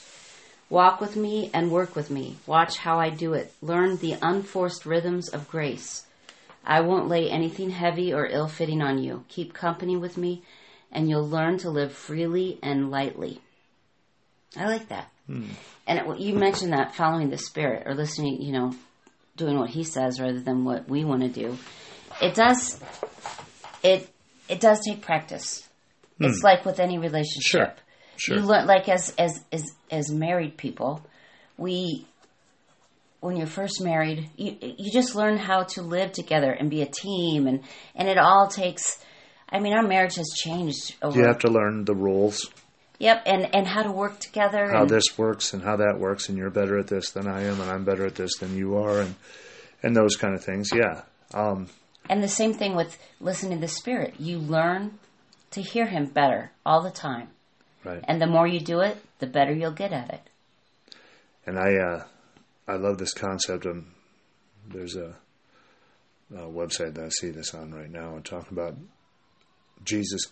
Walk 0.70 1.00
with 1.00 1.16
me 1.16 1.50
and 1.54 1.70
work 1.70 1.96
with 1.96 2.10
me. 2.10 2.36
Watch 2.46 2.76
how 2.76 2.98
I 2.98 3.10
do 3.10 3.34
it. 3.34 3.52
Learn 3.62 3.96
the 3.96 4.16
unforced 4.20 4.84
rhythms 4.84 5.28
of 5.28 5.48
grace. 5.48 6.04
I 6.64 6.82
won't 6.82 7.08
lay 7.08 7.30
anything 7.30 7.70
heavy 7.70 8.12
or 8.12 8.26
ill 8.26 8.48
fitting 8.48 8.82
on 8.82 8.98
you. 8.98 9.24
Keep 9.28 9.54
company 9.54 9.96
with 9.96 10.18
me, 10.18 10.42
and 10.92 11.08
you'll 11.08 11.28
learn 11.28 11.58
to 11.58 11.70
live 11.70 11.92
freely 11.92 12.58
and 12.62 12.90
lightly. 12.90 13.40
I 14.56 14.66
like 14.66 14.88
that. 14.88 15.10
Hmm. 15.26 15.44
And 15.86 15.98
it, 15.98 16.20
you 16.20 16.34
mentioned 16.34 16.72
that 16.72 16.94
following 16.94 17.30
the 17.30 17.38
Spirit 17.38 17.84
or 17.86 17.94
listening, 17.94 18.42
you 18.42 18.52
know, 18.52 18.74
doing 19.38 19.58
what 19.58 19.70
He 19.70 19.84
says 19.84 20.20
rather 20.20 20.40
than 20.40 20.64
what 20.64 20.88
we 20.88 21.04
want 21.04 21.22
to 21.22 21.28
do. 21.28 21.56
It 22.20 22.34
does. 22.34 22.80
It 23.82 24.08
it 24.48 24.60
does 24.60 24.80
take 24.86 25.00
practice. 25.00 25.66
Hmm. 26.18 26.26
It's 26.26 26.42
like 26.42 26.64
with 26.64 26.80
any 26.80 26.98
relationship. 26.98 27.80
Sure. 28.16 28.36
You 28.36 28.42
learn, 28.42 28.66
like 28.66 28.88
as 28.88 29.14
as 29.16 29.40
as 29.52 29.64
as 29.90 30.10
married 30.10 30.56
people, 30.56 31.06
we 31.56 32.06
when 33.20 33.36
you're 33.36 33.46
first 33.46 33.82
married, 33.82 34.28
you 34.36 34.56
you 34.60 34.92
just 34.92 35.14
learn 35.14 35.38
how 35.38 35.64
to 35.64 35.82
live 35.82 36.12
together 36.12 36.50
and 36.50 36.70
be 36.70 36.82
a 36.82 36.86
team, 36.86 37.46
and 37.46 37.62
and 37.94 38.08
it 38.08 38.18
all 38.18 38.48
takes. 38.48 38.98
I 39.50 39.60
mean, 39.60 39.72
our 39.72 39.82
marriage 39.82 40.16
has 40.16 40.28
changed 40.36 40.96
over. 41.00 41.18
You 41.18 41.26
have 41.26 41.38
to 41.38 41.48
learn 41.48 41.84
the 41.84 41.94
rules, 41.94 42.50
Yep, 42.98 43.22
and 43.26 43.54
and 43.54 43.66
how 43.66 43.82
to 43.84 43.92
work 43.92 44.18
together. 44.18 44.70
how 44.72 44.84
this 44.84 45.16
works 45.16 45.52
and 45.54 45.62
how 45.62 45.76
that 45.76 45.98
works, 46.00 46.28
and 46.28 46.36
you're 46.36 46.50
better 46.50 46.78
at 46.78 46.88
this 46.88 47.10
than 47.10 47.28
I 47.28 47.44
am, 47.44 47.60
and 47.60 47.70
I'm 47.70 47.84
better 47.84 48.04
at 48.06 48.16
this 48.16 48.36
than 48.38 48.56
you 48.56 48.76
are, 48.76 49.00
and 49.00 49.14
and 49.82 49.94
those 49.94 50.16
kind 50.16 50.34
of 50.34 50.42
things. 50.44 50.70
Yeah. 50.74 51.02
Um, 51.32 51.68
And 52.08 52.22
the 52.22 52.28
same 52.28 52.54
thing 52.54 52.74
with 52.74 52.98
listening 53.20 53.58
to 53.58 53.66
the 53.66 53.68
Spirit. 53.72 54.14
You 54.18 54.38
learn 54.38 54.98
to 55.52 55.62
hear 55.62 55.86
Him 55.86 56.06
better 56.06 56.50
all 56.66 56.82
the 56.82 56.90
time. 56.90 57.28
right. 57.84 58.02
And 58.08 58.20
the 58.20 58.26
more 58.26 58.46
you 58.48 58.60
do 58.60 58.80
it, 58.80 58.96
the 59.20 59.26
better 59.26 59.52
you'll 59.52 59.70
get 59.72 59.92
at 59.92 60.10
it. 60.12 60.20
And 61.46 61.56
I 61.58 61.76
uh, 61.76 62.04
I 62.66 62.74
love 62.76 62.98
this 62.98 63.14
concept 63.14 63.64
of 63.64 63.84
there's 64.66 64.96
a, 64.96 65.14
a 66.34 66.40
website 66.42 66.94
that 66.94 67.04
I 67.04 67.08
see 67.10 67.30
this 67.30 67.54
on 67.54 67.72
right 67.72 67.90
now 67.90 68.16
and 68.16 68.24
talking 68.24 68.58
about 68.58 68.74
Jesus 69.84 70.26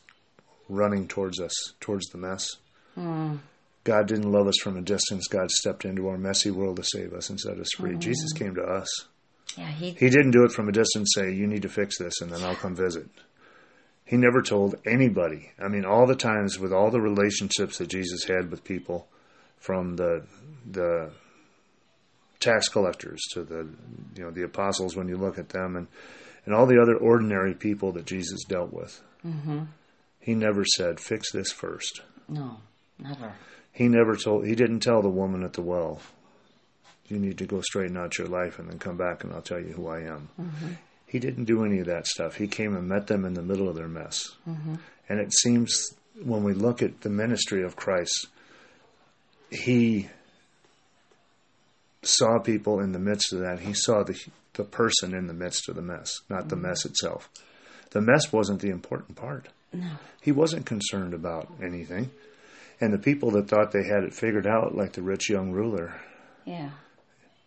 running 0.69 1.09
towards 1.09 1.41
us, 1.41 1.53
towards 1.81 2.07
the 2.07 2.19
mess. 2.19 2.57
Hmm. 2.95 3.37
God 3.85 4.09
didn't 4.09 4.33
love 4.33 4.49
us 4.49 4.57
from 4.63 4.77
a 4.77 4.83
distance. 4.83 5.29
God 5.29 5.51
stepped 5.51 5.85
into 5.85 6.09
our 6.09 6.19
messy 6.19 6.51
world 6.51 6.77
to 6.77 6.85
save 6.85 7.13
us 7.13 7.31
and 7.31 7.39
set 7.39 7.59
us 7.59 7.69
free. 7.77 7.93
Hmm. 7.93 8.01
Jesus 8.01 8.33
came 8.33 8.55
to 8.55 8.63
us. 8.63 8.89
Yeah, 9.57 9.71
He. 9.71 9.91
He 9.93 10.11
didn't 10.11 10.33
do 10.33 10.45
it 10.45 10.53
from 10.53 10.69
a 10.69 10.73
distance, 10.73 11.13
say, 11.15 11.33
You 11.33 11.47
need 11.47 11.63
to 11.63 11.69
fix 11.69 11.99
this, 11.99 12.21
and 12.21 12.33
then 12.33 12.43
I'll 12.43 12.57
come 12.57 12.75
visit. 12.75 13.09
He 14.05 14.17
never 14.17 14.41
told 14.41 14.77
anybody. 14.87 15.51
I 15.59 15.69
mean, 15.69 15.85
all 15.85 16.07
the 16.07 16.15
times 16.15 16.59
with 16.59 16.73
all 16.73 16.91
the 16.91 17.01
relationships 17.01 17.79
that 17.79 17.89
Jesus 17.89 18.25
had 18.25 18.51
with 18.51 18.65
people, 18.65 19.09
from 19.59 19.97
the 19.97 20.25
the 20.71 21.11
tax 22.39 22.69
collectors 22.69 23.21
to 23.33 23.43
the 23.43 23.69
you 24.15 24.23
know 24.23 24.31
the 24.31 24.45
apostles, 24.45 24.97
when 24.97 25.09
you 25.09 25.17
look 25.17 25.39
at 25.39 25.49
them, 25.49 25.77
and 25.77 25.89
and 26.45 26.55
all 26.55 26.67
the 26.67 26.81
other 26.81 26.97
ordinary 26.97 27.55
people 27.55 27.93
that 27.93 28.07
Jesus 28.07 28.45
dealt 28.45 28.73
with, 28.73 29.03
mm-hmm. 29.27 29.65
He 30.27 30.35
never 30.35 30.65
said, 30.65 30.99
"Fix 30.99 31.31
this 31.31 31.53
first. 31.53 32.03
No, 32.29 32.59
never. 32.99 33.35
He 33.71 33.87
never 33.87 34.17
told. 34.17 34.45
He 34.45 34.57
didn't 34.57 34.81
tell 34.81 35.01
the 35.01 35.09
woman 35.09 35.45
at 35.45 35.53
the 35.53 35.63
well, 35.63 36.01
"You 37.07 37.21
need 37.21 37.39
to 37.39 37.47
go 37.47 37.61
straighten 37.61 37.97
out 37.97 38.19
your 38.19 38.27
life 38.27 38.59
and 38.59 38.69
then 38.69 38.81
come 38.81 38.97
back 38.97 39.23
and 39.23 39.33
I'll 39.33 39.41
tell 39.41 39.61
you 39.61 39.73
who 39.73 39.87
I 39.87 40.01
am." 40.01 40.29
Mm-hmm. 40.41 40.73
He 41.07 41.21
didn't 41.21 41.45
do 41.45 41.65
any 41.65 41.79
of 41.79 41.87
that 41.87 42.09
stuff. 42.09 42.35
He 42.35 42.49
came 42.49 42.75
and 42.75 42.89
met 42.89 43.07
them 43.07 43.25
in 43.25 43.35
the 43.35 43.43
middle 43.43 43.69
of 43.69 43.77
their 43.77 43.87
mess. 43.87 44.35
Mm-hmm. 44.49 44.75
And 45.09 45.21
it 45.21 45.33
seems 45.33 45.95
when 46.21 46.43
we 46.43 46.55
look 46.55 46.83
at 46.83 47.03
the 47.03 47.09
ministry 47.09 47.63
of 47.63 47.77
Christ, 47.77 48.27
he 49.53 50.09
saw 52.03 52.41
people 52.41 52.81
in 52.81 52.91
the 52.91 52.99
midst 52.99 53.33
of 53.33 53.39
that. 53.39 53.61
He 53.61 53.75
saw 53.75 54.03
the 54.03 54.21
the 54.55 54.65
person 54.65 55.15
in 55.15 55.29
the 55.29 55.35
midst 55.35 55.69
of 55.69 55.77
the 55.77 55.83
mess, 55.83 56.13
not 56.29 56.49
the 56.49 56.57
mm-hmm. 56.57 56.67
mess 56.67 56.85
itself. 56.85 57.31
The 57.91 58.01
mess 58.01 58.33
wasn't 58.33 58.61
the 58.61 58.71
important 58.71 59.15
part. 59.15 59.51
No. 59.77 59.91
He 60.23 60.33
wasn't 60.33 60.67
concerned 60.67 61.15
about 61.15 61.53
anything. 61.63 62.11
And 62.81 62.93
the 62.93 62.99
people 62.99 63.31
that 63.33 63.49
thought 63.49 63.73
they 63.73 63.85
had 63.85 64.05
it 64.05 64.13
figured 64.15 64.47
out, 64.47 64.75
like 64.75 64.93
the 64.93 65.03
rich 65.03 65.29
young 65.31 65.53
ruler, 65.53 65.95
Yeah. 66.45 66.71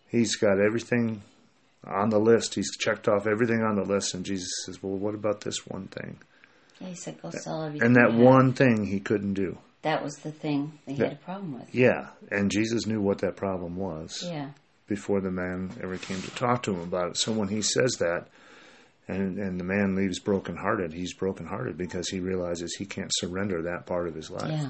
he's 0.07 0.35
got 0.35 0.59
everything 0.59 1.21
on 1.85 2.09
the 2.09 2.19
list. 2.19 2.55
He's 2.55 2.75
checked 2.77 3.07
off 3.07 3.27
everything 3.27 3.61
on 3.61 3.75
the 3.75 3.83
list, 3.83 4.13
and 4.13 4.25
Jesus 4.25 4.49
says, 4.65 4.81
"Well, 4.83 4.97
what 4.97 5.13
about 5.15 5.41
this 5.41 5.65
one 5.67 5.87
thing?" 5.87 6.17
Yeah, 6.79 6.87
he 6.89 6.95
said, 6.95 7.21
"Go 7.21 7.29
sell 7.29 7.63
everything." 7.63 7.85
And 7.85 7.95
that 7.95 8.13
one 8.13 8.53
thing 8.53 8.85
he 8.85 8.99
couldn't 8.99 9.33
do. 9.35 9.57
That 9.81 10.03
was 10.03 10.15
the 10.17 10.31
thing 10.31 10.79
they 10.85 10.93
Yeah. 10.93 11.05
had 11.05 11.13
a 11.13 11.17
problem 11.17 11.53
with. 11.53 11.73
Yeah, 11.73 12.09
and 12.31 12.51
Jesus 12.51 12.85
knew 12.85 12.99
what 13.01 13.19
that 13.19 13.35
problem 13.37 13.75
was 13.77 14.23
Yeah. 14.25 14.49
before 14.87 15.21
the 15.21 15.31
man 15.31 15.71
ever 15.81 15.97
came 15.97 16.21
to 16.21 16.31
talk 16.31 16.63
to 16.63 16.73
him 16.73 16.81
about 16.81 17.11
it. 17.11 17.17
So 17.17 17.31
when 17.31 17.47
he 17.49 17.61
says 17.61 17.93
that, 17.99 18.27
and 19.09 19.37
and 19.39 19.59
the 19.59 19.63
man 19.63 19.95
leaves 19.95 20.19
brokenhearted, 20.19 20.93
he's 20.93 21.13
brokenhearted 21.13 21.77
because 21.77 22.07
he 22.09 22.19
realizes 22.19 22.75
he 22.75 22.85
can't 22.85 23.11
surrender 23.15 23.63
that 23.63 23.85
part 23.85 24.07
of 24.07 24.15
his 24.15 24.29
life. 24.29 24.49
Yeah. 24.51 24.69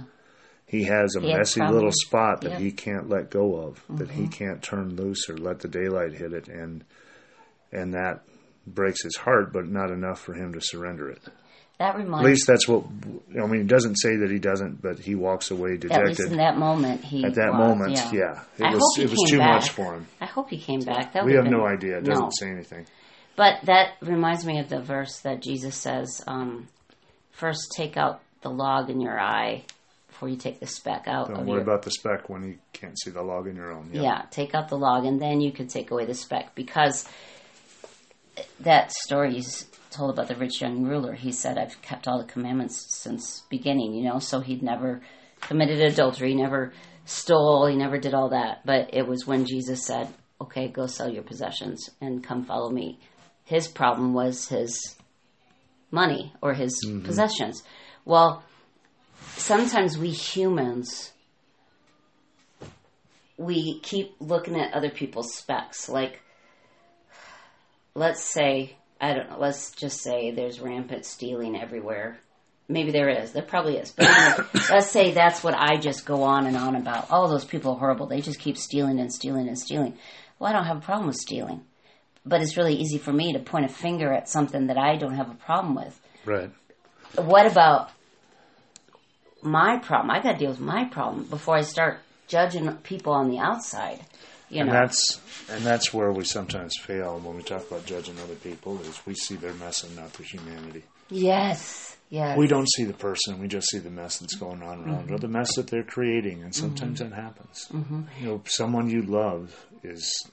He 0.65 0.83
has 0.83 1.15
a 1.15 1.21
He 1.21 1.33
messy 1.33 1.61
little 1.61 1.91
spot 1.91 2.41
that 2.41 2.51
Yeah. 2.51 2.59
he 2.59 2.71
can't 2.71 3.09
let 3.09 3.29
go 3.31 3.55
of, 3.55 3.83
that 3.89 4.11
he 4.11 4.23
Mm-hmm. 4.23 4.31
can't 4.31 4.61
turn 4.63 4.95
loose 4.95 5.27
or 5.29 5.35
let 5.37 5.59
the 5.59 5.67
daylight 5.67 6.13
hit 6.13 6.33
it, 6.33 6.47
and 6.47 6.83
and 7.71 7.93
that 7.93 8.21
breaks 8.67 9.03
his 9.03 9.15
heart, 9.15 9.51
but 9.51 9.67
not 9.67 9.89
enough 9.91 10.19
for 10.19 10.33
him 10.33 10.53
to 10.53 10.61
surrender 10.61 11.09
it. 11.09 11.21
That 11.79 11.95
At 11.95 12.09
least 12.09 12.45
that's 12.45 12.67
what 12.67 12.83
I 13.41 13.47
mean. 13.47 13.61
It 13.61 13.67
doesn't 13.67 13.95
say 13.95 14.17
that 14.17 14.29
he 14.29 14.37
doesn't, 14.37 14.81
but 14.81 14.99
he 14.99 15.15
walks 15.15 15.49
away 15.49 15.75
at 15.75 15.83
least 15.83 15.93
dejected 15.93 16.31
in 16.33 16.37
that 16.37 16.57
moment, 16.57 17.03
he 17.05 17.23
at 17.23 17.35
that 17.35 17.51
was, 17.53 17.67
moment. 17.69 17.93
Yeah. 17.93 18.11
Yeah, 18.11 18.43
it 18.57 18.63
I 18.65 18.73
was 18.73 18.97
it 18.99 19.09
was 19.09 19.29
too 19.29 19.37
back. 19.37 19.61
much 19.61 19.69
for 19.69 19.93
him. 19.95 20.05
I 20.19 20.25
hope 20.25 20.49
he 20.49 20.57
came 20.59 20.81
back. 20.81 21.13
That 21.13 21.25
We 21.25 21.33
have 21.35 21.45
no 21.45 21.65
idea. 21.65 21.97
It 21.99 22.03
doesn't 22.03 22.25
no. 22.25 22.29
say 22.37 22.49
anything. 22.49 22.85
But 23.39 23.61
that 23.67 23.93
reminds 24.01 24.45
me 24.45 24.59
of 24.59 24.67
the 24.67 24.81
verse 24.81 25.21
that 25.21 25.41
Jesus 25.41 25.73
says, 25.73 26.21
um, 26.27 26.67
first 27.31 27.71
take 27.73 27.95
out 27.95 28.19
the 28.41 28.49
log 28.49 28.89
in 28.89 28.99
your 28.99 29.17
eye 29.17 29.63
before 30.09 30.27
you 30.27 30.35
take 30.35 30.59
the 30.59 30.67
speck 30.67 31.05
out 31.07 31.29
Don't 31.29 31.39
of 31.39 31.45
worry 31.47 31.61
your 31.61 31.61
about 31.61 31.83
the 31.83 31.91
speck 31.91 32.27
when 32.27 32.43
you 32.43 32.57
can't 32.73 32.99
see 32.99 33.11
the 33.11 33.21
log 33.21 33.47
in 33.47 33.55
your 33.55 33.71
own. 33.71 33.91
yeah. 33.93 34.23
take 34.29 34.53
out 34.53 34.67
the 34.67 34.77
log 34.77 35.05
and 35.05 35.21
then 35.21 35.39
you 35.39 35.53
can 35.53 35.69
take 35.69 35.89
away 35.89 36.05
the 36.05 36.13
speck 36.13 36.53
because 36.53 37.07
that 38.59 38.91
story 38.91 39.37
is 39.37 39.67
told 39.89 40.11
about 40.11 40.27
the 40.27 40.35
rich 40.35 40.59
young 40.59 40.83
ruler 40.83 41.13
he 41.13 41.31
said 41.31 41.57
i've 41.57 41.81
kept 41.81 42.09
all 42.09 42.19
the 42.19 42.31
commandments 42.31 42.87
since 42.89 43.43
beginning 43.49 43.93
you 43.93 44.03
know 44.03 44.19
so 44.19 44.41
he'd 44.41 44.61
never 44.61 45.01
committed 45.39 45.79
adultery 45.79 46.35
never 46.35 46.73
stole 47.05 47.67
he 47.67 47.77
never 47.77 47.97
did 47.97 48.13
all 48.13 48.29
that 48.29 48.59
but 48.65 48.89
it 48.93 49.07
was 49.07 49.25
when 49.25 49.45
jesus 49.45 49.85
said 49.85 50.07
okay 50.41 50.67
go 50.67 50.85
sell 50.87 51.09
your 51.09 51.23
possessions 51.23 51.89
and 52.01 52.21
come 52.23 52.43
follow 52.43 52.69
me 52.69 52.99
his 53.49 53.67
problem 53.67 54.13
was 54.13 54.47
his 54.47 54.95
money 55.89 56.31
or 56.39 56.53
his 56.53 56.85
mm-hmm. 56.85 57.03
possessions. 57.03 57.63
Well, 58.05 58.43
sometimes 59.37 59.97
we 59.97 60.11
humans 60.11 61.11
we 63.37 63.79
keep 63.79 64.15
looking 64.19 64.59
at 64.59 64.73
other 64.73 64.91
people's 64.91 65.33
specks. 65.33 65.89
Like, 65.89 66.21
let's 67.95 68.23
say 68.23 68.75
I 69.01 69.13
don't 69.13 69.31
know. 69.31 69.39
Let's 69.39 69.71
just 69.71 70.03
say 70.03 70.29
there's 70.29 70.59
rampant 70.59 71.05
stealing 71.05 71.59
everywhere. 71.59 72.19
Maybe 72.67 72.91
there 72.91 73.09
is. 73.09 73.31
There 73.31 73.41
probably 73.41 73.77
is. 73.77 73.91
But 73.91 74.09
anyway, 74.09 74.49
let's 74.69 74.91
say 74.91 75.11
that's 75.11 75.43
what 75.43 75.55
I 75.57 75.77
just 75.77 76.05
go 76.05 76.21
on 76.21 76.45
and 76.45 76.55
on 76.55 76.75
about. 76.75 77.07
Oh, 77.09 77.27
those 77.27 77.45
people 77.45 77.71
are 77.71 77.79
horrible. 77.79 78.05
They 78.05 78.21
just 78.21 78.39
keep 78.39 78.57
stealing 78.57 78.99
and 78.99 79.11
stealing 79.11 79.47
and 79.47 79.57
stealing. 79.57 79.97
Well, 80.37 80.51
I 80.51 80.53
don't 80.53 80.65
have 80.65 80.77
a 80.77 80.81
problem 80.81 81.07
with 81.07 81.15
stealing. 81.15 81.65
But 82.29 82.41
it's 82.41 82.55
really 82.57 82.75
easy 82.75 82.97
for 82.97 83.11
me 83.11 83.33
to 83.33 83.39
point 83.39 83.65
a 83.65 83.69
finger 83.69 84.13
at 84.13 84.29
something 84.29 84.67
that 84.67 84.77
I 84.77 84.95
don't 84.97 85.15
have 85.15 85.29
a 85.29 85.35
problem 85.35 85.75
with. 85.75 85.99
Right. 86.25 86.51
What 87.15 87.45
about 87.45 87.89
my 89.41 89.79
problem? 89.79 90.11
I 90.11 90.21
got 90.21 90.33
to 90.33 90.37
deal 90.37 90.49
with 90.51 90.59
my 90.59 90.85
problem 90.85 91.23
before 91.25 91.55
I 91.55 91.61
start 91.61 91.99
judging 92.27 92.71
people 92.77 93.13
on 93.13 93.29
the 93.29 93.39
outside. 93.39 93.99
You 94.49 94.61
And 94.61 94.69
know, 94.69 94.73
that's 94.73 95.21
and 95.49 95.63
that's 95.63 95.93
where 95.93 96.11
we 96.11 96.23
sometimes 96.23 96.73
fail 96.81 97.19
when 97.19 97.35
we 97.35 97.43
talk 97.43 97.67
about 97.69 97.85
judging 97.85 98.17
other 98.19 98.35
people 98.35 98.79
is 98.81 98.99
we 99.05 99.13
see 99.13 99.35
their 99.35 99.53
mess 99.53 99.83
and 99.83 99.95
not 99.95 100.11
their 100.13 100.25
humanity. 100.25 100.83
yes, 101.09 101.97
yes, 102.09 102.35
We 102.37 102.47
don't 102.47 102.67
see 102.67 102.83
the 102.83 102.93
person; 102.93 103.39
we 103.39 103.47
just 103.47 103.69
see 103.69 103.77
the 103.77 103.91
mess 103.91 104.17
that's 104.17 104.35
going 104.35 104.63
on 104.63 104.83
around, 104.85 105.11
or 105.11 105.15
mm-hmm. 105.15 105.15
the 105.17 105.27
mess 105.27 105.55
that 105.55 105.67
they're 105.67 105.83
creating. 105.83 106.41
And 106.41 106.53
sometimes 106.55 106.99
mm-hmm. 106.99 107.11
that 107.11 107.21
happens. 107.21 107.67
Mm-hmm. 107.71 108.01
You 108.19 108.25
know, 108.27 108.41
someone 108.45 108.89
you 108.89 109.03
love 109.03 109.55
is 109.83 110.27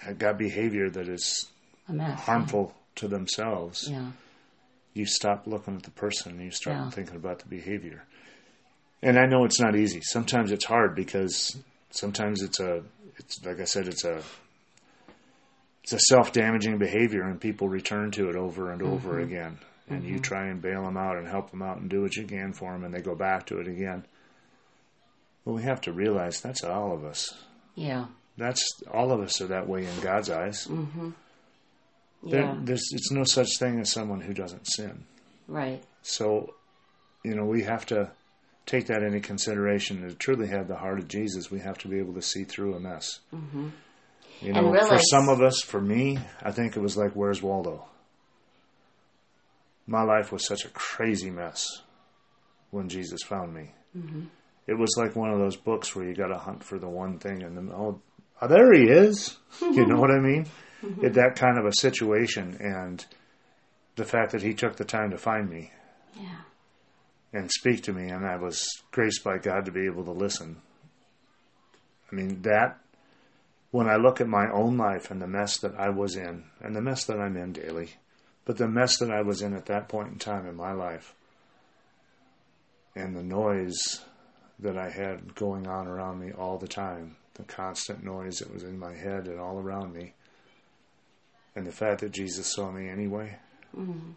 had 0.00 0.18
got 0.18 0.38
behavior 0.38 0.90
that 0.90 1.08
is 1.08 1.46
mess. 1.88 2.20
harmful 2.20 2.74
to 2.96 3.08
themselves. 3.08 3.88
Yeah, 3.90 4.10
You 4.94 5.06
stop 5.06 5.46
looking 5.46 5.76
at 5.76 5.82
the 5.82 5.90
person 5.90 6.32
and 6.32 6.42
you 6.42 6.50
start 6.50 6.76
Yeah. 6.76 6.90
thinking 6.90 7.16
about 7.16 7.40
the 7.40 7.48
behavior. 7.48 8.04
And 9.02 9.18
I 9.18 9.26
know 9.26 9.44
it's 9.44 9.60
not 9.60 9.76
easy. 9.76 10.00
Sometimes 10.02 10.50
it's 10.50 10.64
hard 10.64 10.94
because 10.96 11.56
sometimes 11.90 12.42
it's 12.42 12.60
a 12.60 12.82
it's 13.16 13.44
like 13.44 13.60
I 13.60 13.64
said 13.64 13.86
it's 13.88 14.04
a 14.04 14.22
it's 15.84 15.92
a 15.92 15.98
self-damaging 16.00 16.78
behavior 16.78 17.22
and 17.22 17.40
people 17.40 17.68
return 17.68 18.10
to 18.12 18.28
it 18.28 18.36
over 18.36 18.72
and 18.72 18.82
over 18.82 19.14
mm-hmm. 19.14 19.22
again 19.22 19.58
and 19.88 20.04
you 20.04 20.14
mm-hmm. 20.14 20.22
try 20.22 20.46
and 20.48 20.60
bail 20.60 20.84
them 20.84 20.96
out 20.96 21.16
and 21.16 21.26
help 21.26 21.50
them 21.50 21.62
out 21.62 21.78
and 21.78 21.88
do 21.88 22.02
what 22.02 22.14
you 22.16 22.26
can 22.26 22.52
for 22.52 22.72
them 22.72 22.84
and 22.84 22.92
they 22.92 23.00
go 23.00 23.14
back 23.14 23.46
to 23.46 23.58
it 23.58 23.66
again 23.66 24.04
well 25.44 25.56
we 25.56 25.62
have 25.62 25.80
to 25.80 25.92
realize 25.92 26.40
that's 26.40 26.62
all 26.62 26.92
of 26.92 27.04
us 27.04 27.32
yeah, 27.78 28.06
that's 28.38 28.62
all 28.92 29.12
of 29.12 29.20
us 29.20 29.40
are 29.42 29.48
that 29.48 29.68
way 29.68 29.84
in 29.84 30.00
god's 30.00 30.30
eyes 30.30 30.66
there, 32.22 32.40
yeah. 32.42 32.56
there's 32.62 32.84
it's 32.92 33.10
no 33.12 33.24
such 33.24 33.58
thing 33.58 33.78
as 33.80 33.92
someone 33.92 34.20
who 34.20 34.32
doesn't 34.34 34.64
sin 34.66 35.04
Right. 35.46 35.82
so 36.02 36.54
you 37.24 37.34
know 37.34 37.44
we 37.44 37.62
have 37.64 37.84
to 37.86 38.10
take 38.66 38.86
that 38.86 39.02
into 39.02 39.20
consideration 39.20 40.02
to 40.08 40.14
truly 40.14 40.48
have 40.48 40.68
the 40.68 40.76
heart 40.76 40.98
of 40.98 41.08
jesus 41.08 41.50
we 41.50 41.60
have 41.60 41.78
to 41.78 41.88
be 41.88 41.98
able 41.98 42.14
to 42.14 42.22
see 42.22 42.44
through 42.44 42.74
a 42.74 42.80
mess 42.80 43.20
Mm-hmm. 43.34 43.68
you 44.40 44.52
know 44.52 44.72
for 44.88 44.98
some 45.10 45.28
of 45.28 45.42
us 45.42 45.60
for 45.62 45.80
me 45.80 46.18
i 46.42 46.50
think 46.52 46.76
it 46.76 46.80
was 46.80 46.96
like 46.96 47.12
where's 47.12 47.42
waldo 47.42 47.84
my 49.86 50.02
life 50.02 50.30
was 50.32 50.46
such 50.46 50.64
a 50.64 50.68
crazy 50.70 51.30
mess 51.30 51.66
when 52.70 52.88
jesus 52.88 53.22
found 53.22 53.54
me 53.54 53.70
Mm-hmm. 53.96 54.24
it 54.66 54.74
was 54.74 54.94
like 54.98 55.16
one 55.16 55.30
of 55.32 55.38
those 55.38 55.56
books 55.56 55.96
where 55.96 56.04
you 56.04 56.14
got 56.14 56.26
to 56.28 56.36
hunt 56.36 56.62
for 56.62 56.78
the 56.78 56.88
one 56.88 57.18
thing 57.18 57.42
and 57.42 57.56
then 57.56 57.70
oh, 57.74 58.00
oh 58.40 58.48
there 58.48 58.72
he 58.72 58.84
is 58.84 59.36
you 59.60 59.86
know 59.86 59.98
what 60.00 60.10
i 60.10 60.18
mean 60.18 60.46
Mm-hmm. 60.80 61.06
It, 61.06 61.14
that 61.14 61.34
kind 61.34 61.58
of 61.58 61.64
a 61.66 61.72
situation 61.74 62.56
and 62.60 63.04
the 63.96 64.04
fact 64.04 64.30
that 64.30 64.42
he 64.42 64.54
took 64.54 64.76
the 64.76 64.84
time 64.84 65.10
to 65.10 65.18
find 65.18 65.50
me 65.50 65.72
Yeah. 66.14 66.36
and 67.32 67.50
speak 67.50 67.82
to 67.82 67.92
me, 67.92 68.08
and 68.10 68.24
I 68.24 68.36
was 68.36 68.64
graced 68.92 69.24
by 69.24 69.38
God 69.38 69.64
to 69.64 69.72
be 69.72 69.86
able 69.86 70.04
to 70.04 70.12
listen. 70.12 70.62
I 72.12 72.14
mean, 72.14 72.42
that, 72.42 72.78
when 73.72 73.88
I 73.88 73.96
look 73.96 74.20
at 74.20 74.28
my 74.28 74.48
own 74.52 74.76
life 74.76 75.10
and 75.10 75.20
the 75.20 75.26
mess 75.26 75.56
that 75.58 75.74
I 75.76 75.88
was 75.88 76.14
in, 76.14 76.44
and 76.60 76.76
the 76.76 76.80
mess 76.80 77.02
that 77.06 77.18
I'm 77.18 77.36
in 77.36 77.54
daily, 77.54 77.94
but 78.44 78.56
the 78.56 78.68
mess 78.68 78.98
that 78.98 79.10
I 79.10 79.22
was 79.22 79.42
in 79.42 79.54
at 79.54 79.66
that 79.66 79.88
point 79.88 80.12
in 80.12 80.18
time 80.20 80.46
in 80.46 80.54
my 80.54 80.70
life, 80.70 81.12
and 82.94 83.16
the 83.16 83.24
noise 83.24 84.00
that 84.60 84.78
I 84.78 84.90
had 84.90 85.34
going 85.34 85.66
on 85.66 85.88
around 85.88 86.20
me 86.20 86.30
all 86.30 86.56
the 86.56 86.68
time, 86.68 87.16
the 87.38 87.44
constant 87.44 88.04
noise 88.04 88.38
that 88.40 88.52
was 88.52 88.64
in 88.64 88.78
my 88.78 88.94
head 88.94 89.26
and 89.28 89.40
all 89.40 89.58
around 89.58 89.94
me, 89.94 90.12
and 91.56 91.66
the 91.66 91.72
fact 91.72 92.00
that 92.00 92.12
Jesus 92.12 92.52
saw 92.52 92.70
me 92.70 92.88
anyway, 92.88 93.36
mm-hmm. 93.76 94.10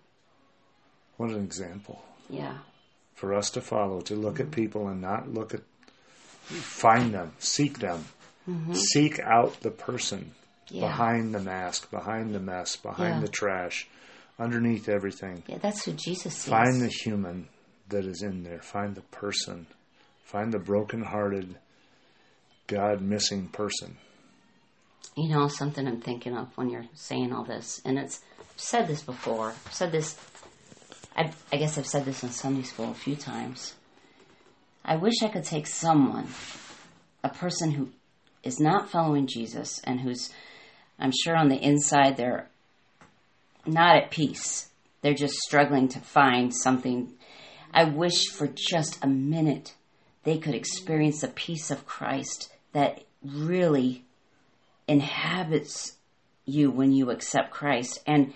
what 1.17 1.29
an 1.31 1.43
example 1.43 2.03
Yeah. 2.29 2.57
for 3.13 3.33
us 3.33 3.49
to 3.51 3.61
follow, 3.61 4.01
to 4.01 4.15
look 4.15 4.39
at 4.39 4.51
people 4.51 4.87
and 4.87 5.01
not 5.01 5.31
look 5.33 5.53
at, 5.53 5.61
find 6.45 7.13
them, 7.13 7.33
seek 7.39 7.79
them, 7.79 8.05
mm-hmm. 8.49 8.73
seek 8.73 9.19
out 9.19 9.59
the 9.61 9.71
person 9.71 10.31
Yeah. 10.69 10.87
behind 10.87 11.33
the 11.33 11.39
mask, 11.39 11.89
behind 11.91 12.33
the 12.33 12.39
mess, 12.39 12.75
behind 12.75 13.15
Yeah. 13.15 13.21
the 13.21 13.27
trash, 13.27 13.87
underneath 14.39 14.89
everything. 14.89 15.43
Yeah, 15.47 15.59
that's 15.59 15.85
who 15.85 15.93
Jesus 15.93 16.35
sees. 16.35 16.49
Find 16.49 16.81
the 16.81 16.87
human 16.87 17.47
that 17.89 18.05
is 18.05 18.23
in 18.23 18.43
there. 18.43 18.61
Find 18.61 18.95
the 18.95 19.01
person. 19.01 19.67
Find 20.23 20.51
the 20.53 20.59
broken-hearted, 20.59 21.57
God-missing 22.71 23.47
person. 23.49 23.97
You 25.17 25.29
know, 25.29 25.49
something 25.49 25.85
I'm 25.85 25.99
thinking 25.99 26.37
of 26.37 26.57
when 26.57 26.69
you're 26.69 26.85
saying 26.93 27.33
all 27.33 27.43
this, 27.43 27.81
and 27.83 27.99
it's 27.99 28.21
I've 28.39 28.59
said 28.59 28.87
this 28.87 29.01
before. 29.01 29.49
I've 29.49 29.73
said 29.73 29.91
this. 29.91 30.17
I, 31.15 31.31
I 31.51 31.57
guess 31.57 31.77
I've 31.77 31.85
said 31.85 32.05
this 32.05 32.23
in 32.23 32.29
Sunday 32.29 32.63
school 32.63 32.91
a 32.91 32.93
few 32.95 33.17
times. 33.17 33.75
I 34.85 34.95
wish 34.95 35.21
I 35.21 35.27
could 35.27 35.43
take 35.43 35.67
someone, 35.67 36.27
a 37.23 37.29
person 37.29 37.71
who 37.71 37.89
is 38.43 38.59
not 38.59 38.89
following 38.89 39.27
Jesus 39.27 39.81
and 39.83 39.99
who's, 39.99 40.31
I'm 40.97 41.11
sure 41.23 41.35
on 41.35 41.49
the 41.49 41.61
inside 41.61 42.15
they're 42.15 42.47
not 43.65 43.97
at 43.97 44.11
peace. 44.11 44.69
They're 45.01 45.13
just 45.13 45.35
struggling 45.35 45.89
to 45.89 45.99
find 45.99 46.55
something. 46.55 47.11
I 47.73 47.83
wish 47.83 48.29
for 48.29 48.47
just 48.47 49.03
a 49.03 49.07
minute 49.07 49.73
they 50.23 50.37
could 50.37 50.55
experience 50.55 51.21
the 51.21 51.27
peace 51.27 51.69
of 51.69 51.85
Christ 51.85 52.49
that 52.73 53.03
really 53.23 54.03
inhabits 54.87 55.93
you 56.45 56.71
when 56.71 56.91
you 56.91 57.11
accept 57.11 57.51
Christ. 57.51 57.99
And 58.05 58.33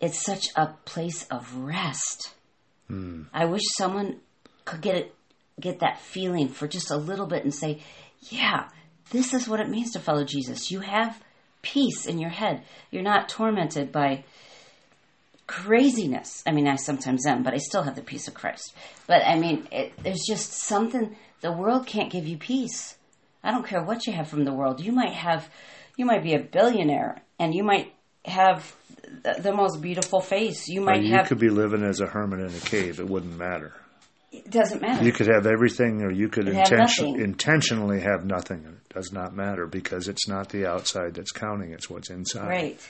it's 0.00 0.22
such 0.22 0.48
a 0.56 0.68
place 0.84 1.26
of 1.30 1.54
rest. 1.56 2.32
Hmm. 2.88 3.22
I 3.32 3.44
wish 3.46 3.62
someone 3.76 4.20
could 4.64 4.80
get 4.80 4.96
it, 4.96 5.14
get 5.60 5.80
that 5.80 6.00
feeling 6.00 6.48
for 6.48 6.66
just 6.66 6.90
a 6.90 6.96
little 6.96 7.26
bit 7.26 7.44
and 7.44 7.54
say, 7.54 7.80
yeah, 8.30 8.68
this 9.10 9.34
is 9.34 9.48
what 9.48 9.60
it 9.60 9.68
means 9.68 9.92
to 9.92 10.00
follow 10.00 10.24
Jesus. 10.24 10.70
You 10.70 10.80
have 10.80 11.20
peace 11.62 12.06
in 12.06 12.18
your 12.18 12.30
head. 12.30 12.62
You're 12.90 13.02
not 13.02 13.28
tormented 13.28 13.92
by 13.92 14.24
craziness. 15.46 16.42
I 16.46 16.52
mean, 16.52 16.66
I 16.66 16.76
sometimes 16.76 17.26
am, 17.26 17.42
but 17.42 17.54
I 17.54 17.58
still 17.58 17.82
have 17.82 17.94
the 17.94 18.02
peace 18.02 18.28
of 18.28 18.34
Christ. 18.34 18.74
But 19.06 19.22
I 19.24 19.38
mean, 19.38 19.68
it, 19.70 19.92
there's 20.02 20.24
just 20.26 20.52
something 20.52 21.16
the 21.40 21.52
world 21.52 21.86
can't 21.86 22.10
give 22.10 22.26
you 22.26 22.38
peace. 22.38 22.96
I 23.44 23.50
don't 23.50 23.66
care 23.66 23.82
what 23.82 24.06
you 24.06 24.12
have 24.12 24.28
from 24.28 24.44
the 24.44 24.52
world. 24.52 24.80
You 24.80 24.92
might 24.92 25.12
have, 25.14 25.48
you 25.96 26.04
might 26.06 26.22
be 26.22 26.34
a 26.34 26.38
billionaire, 26.40 27.22
and 27.38 27.54
you 27.54 27.64
might 27.64 27.92
have 28.24 28.74
the, 29.24 29.34
the 29.40 29.52
most 29.52 29.82
beautiful 29.82 30.20
face. 30.20 30.68
You 30.68 30.82
Or 30.82 30.86
might 30.86 31.02
you 31.02 31.14
have. 31.14 31.26
could 31.26 31.40
be 31.40 31.48
living 31.50 31.82
as 31.82 32.00
a 32.00 32.06
hermit 32.06 32.40
in 32.40 32.54
a 32.56 32.60
cave. 32.60 33.00
It 33.00 33.08
wouldn't 33.08 33.36
matter. 33.36 33.72
it 34.30 34.48
doesn't 34.50 34.80
matter. 34.80 35.04
You 35.04 35.12
could 35.12 35.26
have 35.26 35.46
everything, 35.46 36.02
or 36.02 36.12
you 36.12 36.28
could 36.28 36.46
Could 36.46 36.54
have 36.54 36.98
intentionally 37.18 38.00
have 38.00 38.24
nothing. 38.24 38.64
It 38.64 38.94
does 38.94 39.12
not 39.12 39.34
matter 39.34 39.66
because 39.66 40.06
it's 40.08 40.28
not 40.28 40.48
the 40.50 40.66
outside 40.66 41.14
that's 41.14 41.32
counting; 41.32 41.72
it's 41.72 41.90
what's 41.90 42.10
inside. 42.10 42.48
right. 42.48 42.80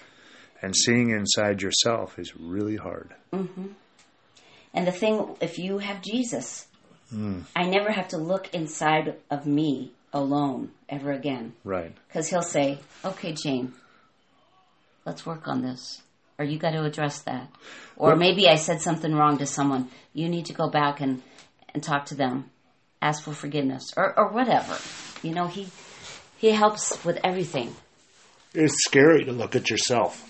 And 0.61 0.77
seeing 0.77 1.11
inside 1.11 1.61
yourself 1.63 2.19
is 2.21 2.37
really 2.37 2.77
hard. 2.77 3.15
Mm-hmm. 3.33 3.69
And 4.75 4.87
the 4.87 4.93
thing, 4.93 5.35
if 5.41 5.59
you 5.59 5.79
have 5.79 6.03
Jesus, 6.03 6.67
I 7.57 7.65
never 7.65 7.91
have 7.91 8.09
to 8.09 8.17
look 8.19 8.55
inside 8.55 9.17
of 9.31 9.45
me 9.45 9.93
alone 10.13 10.71
ever 10.89 11.13
again. 11.13 11.55
Right. 11.65 11.95
Because 12.09 12.29
he'll 12.29 12.43
say, 12.43 12.79
okay, 13.05 13.33
Jane, 13.33 13.73
let's 15.05 15.25
work 15.25 15.49
on 15.49 15.63
this. 15.63 16.03
Or 16.39 16.45
you 16.45 16.59
got 16.59 16.73
to 16.73 16.85
address 16.85 17.21
that. 17.23 17.49
Or 17.97 18.17
maybe 18.17 18.49
I 18.49 18.57
said 18.57 18.81
something 18.81 19.15
wrong 19.15 19.39
to 19.39 19.47
someone. 19.47 19.91
You 20.13 20.29
need 20.29 20.47
to 20.47 20.55
go 20.55 20.69
back 20.69 21.01
and, 21.01 21.23
and 21.75 21.83
talk 21.83 22.07
to 22.07 22.15
them. 22.15 22.51
Ask 23.01 23.23
for 23.23 23.33
forgiveness. 23.33 23.93
Or, 23.97 24.19
or 24.19 24.29
whatever. 24.29 24.77
You 25.23 25.35
know, 25.35 25.47
he, 25.47 25.69
he 26.39 26.51
helps 26.51 27.05
with 27.05 27.19
everything. 27.23 27.75
It's 28.55 28.85
scary 28.85 29.25
to 29.25 29.33
look 29.33 29.57
at 29.57 29.71
yourself, 29.71 30.29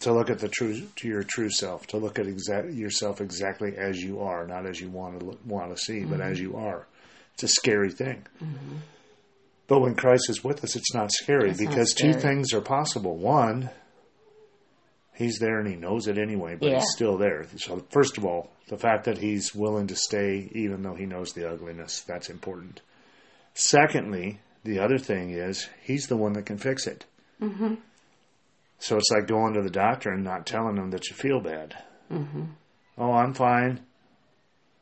to 0.00 0.12
look 0.12 0.30
at 0.30 0.38
the 0.38 0.48
true, 0.48 0.82
to 0.96 1.08
your 1.08 1.22
true 1.22 1.50
self, 1.50 1.86
to 1.88 1.96
look 1.96 2.18
at 2.18 2.26
exact 2.26 2.72
yourself 2.72 3.20
exactly 3.20 3.76
as 3.76 4.00
you 4.02 4.20
are, 4.20 4.46
not 4.46 4.66
as 4.66 4.80
you 4.80 4.88
want 4.88 5.18
to 5.18 5.26
look, 5.26 5.40
want 5.46 5.74
to 5.74 5.82
see, 5.82 6.04
but 6.04 6.18
mm-hmm. 6.18 6.32
as 6.32 6.40
you 6.40 6.56
are. 6.56 6.86
It's 7.34 7.44
a 7.44 7.48
scary 7.48 7.90
thing. 7.90 8.26
Mm-hmm. 8.42 8.76
But 9.66 9.80
when 9.80 9.94
Christ 9.94 10.24
is 10.28 10.44
with 10.44 10.62
us, 10.62 10.76
it's 10.76 10.94
not 10.94 11.10
scary 11.10 11.50
It's 11.50 11.60
not 11.60 11.70
because 11.70 11.94
two 11.94 12.12
things 12.12 12.52
are 12.52 12.60
possible. 12.60 13.16
One, 13.16 13.70
He's 15.16 15.38
there 15.38 15.60
and 15.60 15.68
he 15.68 15.76
knows 15.76 16.08
it 16.08 16.18
anyway, 16.18 16.56
but 16.56 16.68
Yeah. 16.70 16.80
he's 16.80 16.90
still 16.90 17.16
there. 17.16 17.46
So, 17.56 17.84
first 17.90 18.18
of 18.18 18.24
all, 18.24 18.50
the 18.68 18.76
fact 18.76 19.04
that 19.04 19.18
he's 19.18 19.54
willing 19.54 19.86
to 19.86 19.96
stay 19.96 20.50
even 20.52 20.82
though 20.82 20.94
he 20.94 21.06
knows 21.06 21.32
the 21.32 21.48
ugliness, 21.48 22.00
that's 22.00 22.28
important. 22.28 22.80
Secondly, 23.54 24.40
the 24.64 24.80
other 24.80 24.98
thing 24.98 25.30
is 25.30 25.68
he's 25.82 26.08
the 26.08 26.16
one 26.16 26.32
that 26.32 26.46
can 26.46 26.58
fix 26.58 26.88
it. 26.88 27.04
Mm-hmm. 27.40 27.74
So 28.80 28.96
it's 28.96 29.10
like 29.12 29.28
going 29.28 29.54
to 29.54 29.62
the 29.62 29.70
doctor 29.70 30.10
and 30.10 30.24
not 30.24 30.46
telling 30.46 30.74
them 30.74 30.90
that 30.90 31.08
you 31.08 31.14
feel 31.14 31.40
bad. 31.40 31.76
Mm-hmm. 32.12 32.42
Oh, 32.98 33.12
I'm 33.12 33.34
fine. 33.34 33.80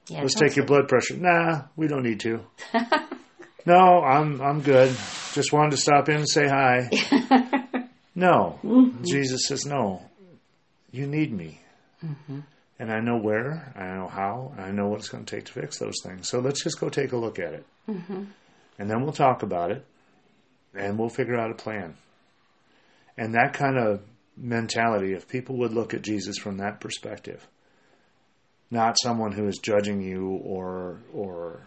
Yeah, 0.08 0.22
Let's 0.22 0.34
take 0.34 0.56
your 0.56 0.64
blood 0.66 0.88
pressure. 0.88 1.16
Nah, 1.16 1.64
we 1.76 1.88
don't 1.88 2.02
need 2.02 2.20
to. 2.20 2.40
no, 3.66 4.02
I'm 4.02 4.40
I'm 4.40 4.60
good. 4.60 4.96
Just 5.32 5.52
wanted 5.52 5.72
to 5.72 5.76
stop 5.76 6.08
in 6.08 6.16
and 6.16 6.28
say 6.28 6.48
hi. 6.48 6.88
no, 8.14 8.58
mm-hmm. 8.62 9.04
Jesus 9.04 9.46
says 9.46 9.64
no. 9.64 10.02
You 10.90 11.06
need 11.06 11.32
me, 11.32 11.60
mm-hmm. 12.04 12.40
and 12.78 12.92
I 12.92 13.00
know 13.00 13.16
where, 13.16 13.72
I 13.76 13.96
know 13.96 14.08
how, 14.08 14.52
and 14.56 14.60
I 14.60 14.70
know 14.72 14.88
what 14.88 14.98
it's 14.98 15.08
going 15.08 15.24
to 15.24 15.36
take 15.36 15.46
to 15.46 15.52
fix 15.52 15.78
those 15.78 15.94
things. 16.02 16.28
So 16.28 16.40
let's 16.40 16.62
just 16.62 16.78
go 16.78 16.90
take 16.90 17.12
a 17.12 17.16
look 17.16 17.38
at 17.38 17.54
it, 17.54 17.66
mm-hmm. 17.88 18.24
and 18.78 18.90
then 18.90 19.02
we'll 19.02 19.12
talk 19.12 19.42
about 19.42 19.70
it, 19.70 19.86
and 20.74 20.98
we'll 20.98 21.08
figure 21.08 21.38
out 21.38 21.50
a 21.50 21.54
plan. 21.54 21.94
And 23.16 23.34
that 23.34 23.54
kind 23.54 23.78
of 23.78 24.02
mentality, 24.36 25.14
if 25.14 25.28
people 25.28 25.58
would 25.58 25.72
look 25.72 25.94
at 25.94 26.02
Jesus 26.02 26.36
from 26.36 26.58
that 26.58 26.80
perspective, 26.80 27.46
not 28.70 28.96
someone 29.02 29.32
who 29.32 29.46
is 29.46 29.58
judging 29.58 30.02
you 30.02 30.28
or 30.28 31.00
or 31.12 31.62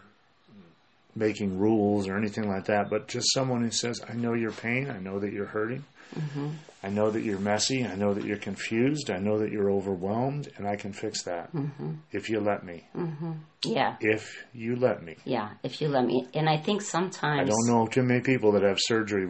making 1.16 1.58
rules 1.58 2.08
or 2.08 2.18
anything 2.18 2.50
like 2.50 2.66
that, 2.66 2.90
but 2.90 3.08
just 3.08 3.34
someone 3.34 3.62
who 3.62 3.72
says, 3.72 4.02
"I 4.08 4.14
know 4.14 4.34
your 4.34 4.52
pain. 4.52 4.90
I 4.90 5.00
know 5.00 5.20
that 5.20 5.32
you're 5.32 5.46
hurting. 5.46 5.84
Mm-hmm. 6.14 6.50
I 6.84 6.90
know 6.90 7.10
that 7.10 7.24
you're 7.24 7.40
messy. 7.40 7.84
I 7.84 7.96
know 7.96 8.14
that 8.14 8.26
you're 8.26 8.38
confused. 8.38 9.10
I 9.10 9.18
know 9.18 9.40
that 9.40 9.52
you're 9.52 9.72
overwhelmed, 9.72 10.50
and 10.58 10.68
I 10.68 10.76
can 10.76 10.94
fix 10.94 11.24
that 11.24 11.52
mm-hmm. 11.54 11.94
if 12.12 12.30
you 12.30 12.40
let 12.40 12.64
me. 12.64 12.86
Mm-hmm. 12.96 13.32
Yeah, 13.64 13.96
If 14.00 14.46
you 14.54 14.76
let 14.76 15.04
me." 15.04 15.16
yeah. 15.26 15.52
If 15.64 15.82
you 15.82 15.88
let 15.88 16.06
me, 16.06 16.28
and 16.34 16.48
I 16.48 16.58
think 16.58 16.82
sometimes. 16.82 17.42
I 17.42 17.44
don't 17.44 17.68
know 17.68 17.88
too 17.88 18.04
many 18.04 18.22
people 18.22 18.52
that 18.54 18.64
have 18.64 18.78
surgery 18.80 19.28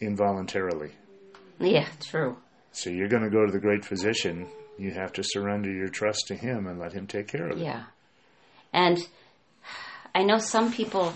involuntarily. 0.00 0.92
Yeah, 1.58 1.88
true. 2.00 2.36
So 2.72 2.90
you're 2.90 3.08
going 3.08 3.22
to 3.22 3.30
go 3.30 3.44
to 3.44 3.52
the 3.52 3.60
great 3.60 3.84
physician. 3.84 4.48
You 4.78 4.92
have 4.92 5.12
to 5.14 5.22
surrender 5.22 5.70
your 5.70 5.88
trust 5.88 6.28
to 6.28 6.34
him 6.34 6.66
and 6.66 6.78
let 6.78 6.92
him 6.92 7.06
take 7.06 7.28
care 7.28 7.48
of 7.48 7.58
it. 7.58 7.64
Yeah. 7.64 7.84
And 8.72 8.98
I 10.14 10.24
know 10.24 10.38
some 10.38 10.72
people, 10.72 11.14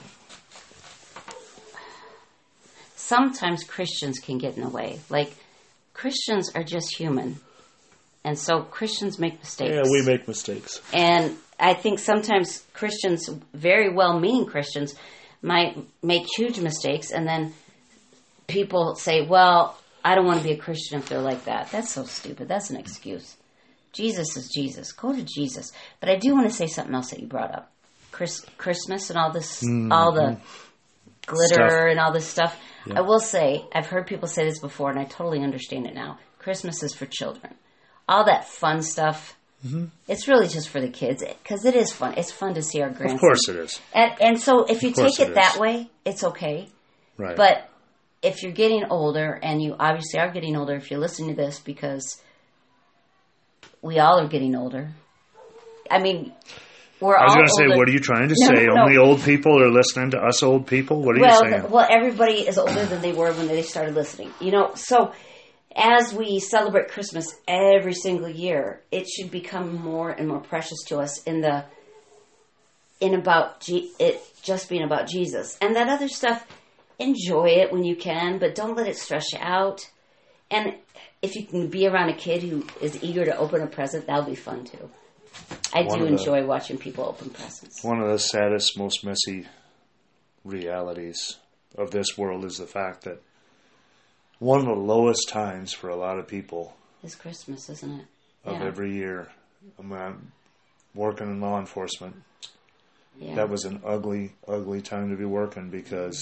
sometimes 2.94 3.64
Christians 3.64 4.18
can 4.18 4.38
get 4.38 4.56
in 4.56 4.62
the 4.62 4.68
way. 4.68 5.00
Like, 5.10 5.34
Christians 5.92 6.50
are 6.54 6.64
just 6.64 6.96
human. 6.96 7.38
And 8.24 8.38
so 8.38 8.62
Christians 8.62 9.18
make 9.18 9.38
mistakes. 9.38 9.74
Yeah, 9.74 9.90
we 9.90 10.02
make 10.02 10.26
mistakes. 10.26 10.80
And 10.92 11.36
I 11.60 11.74
think 11.74 11.98
sometimes 11.98 12.64
Christians, 12.72 13.30
very 13.54 13.88
well 13.88 14.18
meaning 14.18 14.46
Christians, 14.46 14.94
might 15.42 15.78
make 16.02 16.24
huge 16.36 16.58
mistakes. 16.58 17.12
And 17.12 17.26
then 17.26 17.54
people 18.46 18.96
say, 18.96 19.26
well, 19.26 19.78
I 20.04 20.14
don't 20.14 20.26
want 20.26 20.38
to 20.40 20.44
be 20.44 20.52
a 20.52 20.56
Christian 20.56 20.98
if 20.98 21.08
they're 21.08 21.20
like 21.20 21.44
that. 21.44 21.70
That's 21.70 21.90
so 21.90 22.04
stupid. 22.04 22.48
That's 22.48 22.70
an 22.70 22.76
excuse. 22.76 23.36
Jesus 23.92 24.36
is 24.36 24.50
Jesus. 24.54 24.92
Go 24.92 25.12
to 25.12 25.22
Jesus. 25.22 25.72
But 26.00 26.10
I 26.10 26.16
do 26.16 26.34
want 26.34 26.48
to 26.48 26.52
say 26.52 26.66
something 26.66 26.94
else 26.94 27.10
that 27.10 27.20
you 27.20 27.26
brought 27.26 27.54
up. 27.54 27.72
Chris, 28.16 28.46
Christmas 28.56 29.10
and 29.10 29.18
all 29.18 29.30
this, 29.30 29.62
mm-hmm. 29.62 29.92
all 29.92 30.10
the 30.10 30.38
glitter 31.26 31.68
Stuff. 31.68 31.86
and 31.90 32.00
all 32.00 32.12
this 32.12 32.26
stuff. 32.26 32.58
I 32.90 33.02
will 33.02 33.20
say, 33.20 33.62
I've 33.74 33.88
heard 33.88 34.06
people 34.06 34.26
say 34.26 34.44
this 34.44 34.58
before, 34.58 34.88
and 34.88 34.98
I 34.98 35.04
totally 35.04 35.42
understand 35.42 35.86
it 35.86 35.94
now. 35.94 36.18
Christmas 36.38 36.82
is 36.82 36.94
for 36.94 37.04
children. 37.04 37.54
All 38.08 38.24
that 38.24 38.48
fun 38.48 38.80
stuff, 38.80 39.36
mm-hmm. 39.66 39.86
it's 40.08 40.28
really 40.28 40.48
just 40.48 40.70
for 40.70 40.80
the 40.80 40.88
kids 40.88 41.22
because 41.42 41.66
it 41.66 41.74
is 41.74 41.92
fun. 41.92 42.14
It's 42.16 42.32
fun 42.32 42.54
to 42.54 42.62
see 42.62 42.80
our 42.80 42.88
grandsons. 42.88 43.14
Of 43.14 43.20
course 43.20 43.48
it 43.50 43.56
is. 43.56 43.80
And, 43.92 44.12
and 44.18 44.40
so 44.40 44.64
if 44.64 44.82
you 44.82 44.92
take 44.92 45.20
it, 45.20 45.30
it 45.30 45.34
that 45.34 45.58
way, 45.58 45.90
it's 46.06 46.24
okay. 46.24 46.68
Right. 47.18 47.36
But 47.36 47.68
if 48.22 48.42
you're 48.42 48.52
getting 48.52 48.84
older, 48.88 49.38
and 49.42 49.60
you 49.60 49.76
obviously 49.78 50.20
are 50.20 50.30
getting 50.30 50.56
older, 50.56 50.74
if 50.76 50.90
you're 50.90 51.00
listening 51.00 51.36
to 51.36 51.36
this, 51.36 51.58
because 51.58 52.22
we 53.82 53.98
all 53.98 54.20
are 54.20 54.28
getting 54.28 54.54
older. 54.54 54.92
I 55.90 55.98
mean, 55.98 56.32
we're 57.00 57.16
I 57.16 57.24
was 57.24 57.34
going 57.34 57.46
to 57.46 57.52
say, 57.58 57.64
older. 57.64 57.76
what 57.76 57.88
are 57.88 57.92
you 57.92 57.98
trying 58.00 58.28
to 58.28 58.34
No, 58.38 58.46
say? 58.54 58.64
no, 58.66 58.74
no. 58.74 58.82
Only 58.82 58.96
old 58.96 59.22
people 59.22 59.62
are 59.62 59.70
listening 59.70 60.10
to 60.12 60.18
us 60.18 60.42
old 60.42 60.66
people? 60.66 61.02
What 61.02 61.16
are 61.16 61.20
well, 61.20 61.44
you 61.44 61.50
saying? 61.50 61.70
well, 61.70 61.86
everybody 61.88 62.40
is 62.48 62.56
older 62.58 62.84
than 62.86 63.02
they 63.02 63.12
were 63.12 63.32
when 63.32 63.48
they 63.48 63.62
started 63.62 63.94
listening. 63.94 64.32
You 64.40 64.52
know, 64.52 64.74
so 64.74 65.12
as 65.74 66.14
we 66.14 66.40
celebrate 66.40 66.88
Christmas 66.88 67.34
every 67.46 67.92
single 67.92 68.30
year, 68.30 68.80
it 68.90 69.06
should 69.08 69.30
become 69.30 69.76
more 69.76 70.10
and 70.10 70.26
more 70.26 70.40
precious 70.40 70.78
to 70.86 70.98
us 70.98 71.22
in 71.24 71.42
the 71.42 71.64
in 72.98 73.14
about 73.14 73.60
G- 73.60 73.92
it 74.00 74.22
just 74.42 74.70
being 74.70 74.82
about 74.82 75.06
Jesus 75.06 75.58
and 75.60 75.76
that 75.76 75.88
other 75.88 76.08
stuff. 76.08 76.46
Enjoy 76.98 77.44
it 77.48 77.70
when 77.70 77.84
you 77.84 77.94
can, 77.94 78.38
but 78.38 78.54
don't 78.54 78.74
let 78.74 78.88
it 78.88 78.96
stress 78.96 79.34
you 79.34 79.38
out. 79.42 79.86
And 80.50 80.76
if 81.20 81.34
you 81.36 81.44
can 81.44 81.68
be 81.68 81.86
around 81.86 82.08
a 82.08 82.16
kid 82.16 82.42
who 82.42 82.64
is 82.80 83.02
eager 83.02 83.26
to 83.26 83.36
open 83.36 83.60
a 83.60 83.66
present, 83.66 84.06
that'll 84.06 84.24
be 84.24 84.34
fun 84.34 84.64
too. 84.64 84.88
I 85.72 85.82
One 85.82 85.98
do 85.98 86.04
of 86.04 86.10
the- 86.10 86.16
enjoy 86.18 86.46
watching 86.46 86.78
people 86.78 87.04
open 87.04 87.30
presents. 87.30 87.82
One 87.84 88.00
of 88.00 88.08
the 88.08 88.18
saddest, 88.18 88.78
most 88.78 89.04
messy 89.04 89.46
realities 90.44 91.36
of 91.76 91.90
this 91.90 92.16
world 92.16 92.44
is 92.44 92.56
the 92.58 92.66
fact 92.66 93.02
that 93.04 93.20
one 94.38 94.60
of 94.60 94.66
the 94.66 94.72
lowest 94.72 95.28
times 95.28 95.72
for 95.72 95.88
a 95.88 95.96
lot 95.96 96.18
of 96.18 96.26
people 96.28 96.76
is 97.02 97.14
Christmas, 97.14 97.68
isn't 97.68 98.00
it? 98.00 98.06
of 98.44 98.60
Yeah. 98.60 98.64
every 98.66 98.92
year. 98.94 99.32
I 99.78 99.82
mean, 99.82 99.98
I'm 99.98 100.32
working 100.94 101.26
in 101.28 101.40
law 101.40 101.58
enforcement. 101.58 102.22
Yeah. 103.18 103.34
That 103.34 103.48
was 103.48 103.64
an 103.64 103.80
ugly, 103.84 104.34
ugly 104.46 104.80
time 104.82 105.10
to 105.10 105.16
be 105.16 105.24
working 105.24 105.68
because 105.70 106.20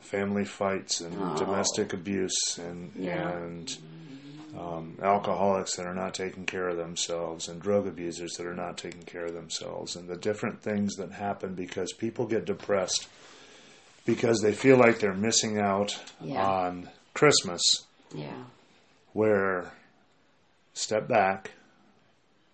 family 0.00 0.44
fights 0.44 1.00
and 1.00 1.14
Oh. 1.18 1.36
domestic 1.36 1.92
abuse 1.92 2.58
and 2.58 2.92
Yeah. 2.96 3.28
and 3.30 3.78
um, 4.58 4.96
alcoholics 5.02 5.76
that 5.76 5.86
are 5.86 5.94
not 5.94 6.14
taking 6.14 6.44
care 6.46 6.68
of 6.68 6.76
themselves 6.76 7.48
and 7.48 7.60
drug 7.62 7.86
abusers 7.86 8.32
that 8.38 8.46
are 8.46 8.54
not 8.54 8.76
taking 8.78 9.02
care 9.02 9.26
of 9.26 9.34
themselves 9.34 9.96
and 9.96 10.08
the 10.08 10.16
different 10.16 10.60
things 10.62 10.96
that 10.96 11.12
happen 11.12 11.54
because 11.54 11.92
people 11.92 12.26
get 12.26 12.44
depressed 12.44 13.08
because 14.06 14.40
they 14.40 14.52
feel 14.52 14.76
like 14.76 14.98
they're 14.98 15.14
missing 15.14 15.58
out 15.58 15.96
Yeah. 16.20 16.44
on 16.44 16.88
Christmas 17.14 17.60
yeah. 18.14 18.44
where 19.12 19.72
step 20.74 21.06
back 21.08 21.52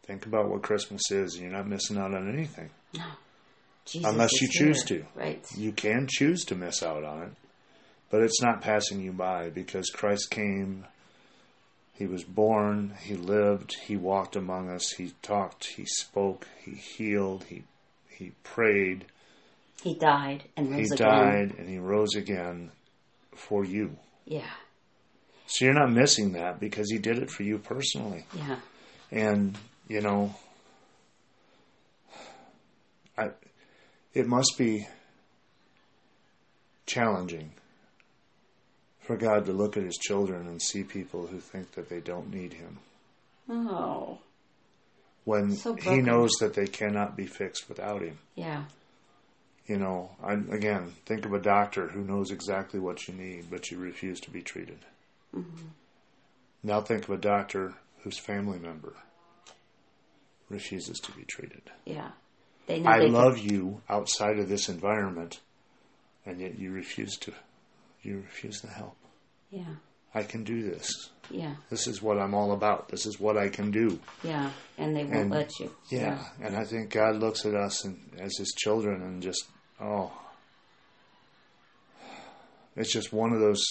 think 0.05 0.27
about 0.27 0.49
what 0.49 0.63
Christmas 0.63 1.03
is 1.11 1.35
and 1.35 1.43
you're 1.45 1.53
not 1.53 1.67
missing 1.67 1.97
out 1.99 2.13
on 2.15 2.29
anything 2.33 2.71
Jesus 3.85 4.09
Unless 4.11 4.41
you 4.43 4.49
choose 4.51 4.83
here. 4.89 5.01
to. 5.01 5.07
Right. 5.15 5.45
you 5.57 5.71
can 5.71 6.09
choose 6.11 6.45
to 6.47 6.57
miss 6.57 6.83
out 6.83 7.05
on 7.05 7.23
it, 7.23 7.31
but 8.11 8.21
it's 8.21 8.43
not 8.43 8.61
passing 8.61 9.01
you 9.01 9.13
by 9.13 9.49
because 9.51 9.91
Christ 9.91 10.29
came. 10.31 10.87
He 11.97 12.07
was 12.07 12.25
born, 12.25 12.95
he 13.03 13.15
lived, 13.15 13.75
he 13.87 13.97
walked 13.97 14.37
among 14.37 14.69
us, 14.71 14.91
he 14.93 15.13
talked, 15.23 15.65
he 15.65 15.87
spoke, 15.87 16.47
he 16.63 16.73
healed, 16.73 17.45
he 17.45 17.65
he 18.09 18.33
prayed, 18.43 19.07
He 19.83 19.95
died 19.95 20.45
and 20.57 20.69
he 20.75 20.81
rose 20.81 20.91
again. 20.93 21.09
died 21.09 21.55
and 21.59 21.69
he 21.69 21.79
rose 21.79 22.15
again 22.15 22.71
for 23.35 23.65
you. 23.65 23.97
Yeah. 24.25 24.51
So 25.47 25.65
you're 25.67 25.75
not 25.75 25.93
missing 25.93 26.33
that 26.33 26.59
because 26.59 26.91
he 26.91 26.99
did 26.99 27.19
it 27.19 27.31
for 27.31 27.43
you 27.45 27.59
personally. 27.59 28.25
Yeah. 28.35 28.57
And, 29.11 29.57
you 29.89 30.01
know, 30.01 30.35
I, 33.17 33.31
it 34.15 34.27
must 34.27 34.55
be 34.59 34.87
challenging 36.87 37.53
for 39.07 39.17
God 39.17 39.47
to 39.47 39.53
look 39.53 39.77
at 39.77 39.85
his 39.85 39.97
children 39.97 40.47
and 40.47 40.61
see 40.61 40.83
people 40.83 41.27
who 41.29 41.39
think 41.39 41.73
that 41.73 41.89
they 41.89 42.01
don't 42.01 42.33
need 42.33 42.53
him 42.55 42.79
Oh. 43.49 44.19
when 45.25 45.55
So 45.55 45.75
he 45.75 46.01
knows 46.01 46.33
that 46.41 46.55
they 46.55 46.67
cannot 46.67 47.17
be 47.17 47.27
fixed 47.27 47.69
without 47.69 48.03
him. 48.03 48.19
Yeah. 48.35 48.65
You 49.67 49.79
know, 49.79 50.11
I, 50.23 50.33
again, 50.35 50.93
think 51.07 51.25
of 51.25 51.33
a 51.33 51.41
doctor 51.41 51.89
who 51.89 52.03
knows 52.05 52.31
exactly 52.31 52.79
what 52.81 53.07
you 53.09 53.15
need, 53.15 53.47
but 53.51 53.71
you 53.71 53.79
refuse 53.79 54.21
to 54.21 54.31
be 54.31 54.43
treated. 54.43 54.79
Mm-hmm. 55.35 55.67
Now 56.63 56.81
think 56.81 57.05
of 57.05 57.11
a 57.11 57.17
doctor 57.17 57.75
whose 58.03 58.19
family 58.19 58.59
member 58.59 58.95
refuses 60.49 60.99
to 61.01 61.13
be 61.13 61.25
treated. 61.25 61.63
Yeah. 61.85 62.11
They 62.67 62.81
know 62.81 62.91
I 62.91 62.99
they 63.01 63.09
love 63.09 63.39
you 63.39 63.81
outside 63.89 64.39
of 64.39 64.49
this 64.49 64.69
environment, 64.69 65.41
and 66.25 66.41
yet 66.41 66.59
you 66.59 66.73
refuse 66.73 67.17
to. 67.19 67.33
You 68.03 68.19
refuse 68.19 68.61
to 68.61 68.69
help. 68.69 68.97
Yeah. 69.51 69.75
I 70.15 70.23
can 70.23 70.45
do 70.45 70.63
this. 70.71 71.11
Yeah. 71.31 71.55
This 71.71 71.87
is 71.87 72.01
what 72.01 72.19
I'm 72.19 72.35
all 72.35 72.53
about. 72.53 72.89
This 72.89 73.05
is 73.07 73.19
what 73.21 73.37
I 73.37 73.49
can 73.49 73.71
do. 73.71 73.99
Yeah. 74.23 74.51
And 74.79 74.97
they 74.97 75.05
won't 75.05 75.17
And- 75.17 75.31
let 75.31 75.59
you. 75.61 75.75
Yeah, 75.91 76.23
and 76.41 76.57
I 76.57 76.65
think 76.65 76.91
God 76.91 77.17
looks 77.17 77.45
at 77.45 77.55
us 77.55 77.85
and, 77.85 77.99
as 78.19 78.37
His 78.39 78.55
children 78.57 79.03
and 79.03 79.23
just, 79.23 79.45
oh, 79.81 80.13
it's 82.77 82.93
just 82.93 83.13
one 83.13 83.33
of 83.33 83.41
those, 83.41 83.65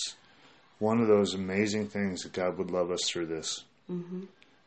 one 0.80 1.00
of 1.02 1.08
those 1.08 1.34
amazing 1.34 1.88
things 1.88 2.24
that 2.24 2.34
God 2.34 2.58
would 2.58 2.72
love 2.72 2.92
us 2.92 3.02
through 3.08 3.28
this. 3.28 3.64
Mm-hmm. 3.90 4.22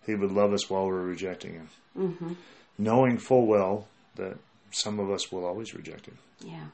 He 0.07 0.15
would 0.15 0.33
love 0.33 0.53
us 0.53 0.71
while 0.71 0.87
we're 0.87 1.03
rejecting 1.03 1.55
Him. 1.55 1.69
Mm-hmm. 1.97 2.33
Knowing 2.79 3.19
full 3.19 3.47
well 3.47 3.87
that 4.17 4.37
some 4.71 4.99
of 5.01 5.11
us 5.11 5.31
will 5.31 5.45
always 5.45 5.75
reject 5.75 6.07
Him. 6.07 6.19
Yeah. 6.41 6.67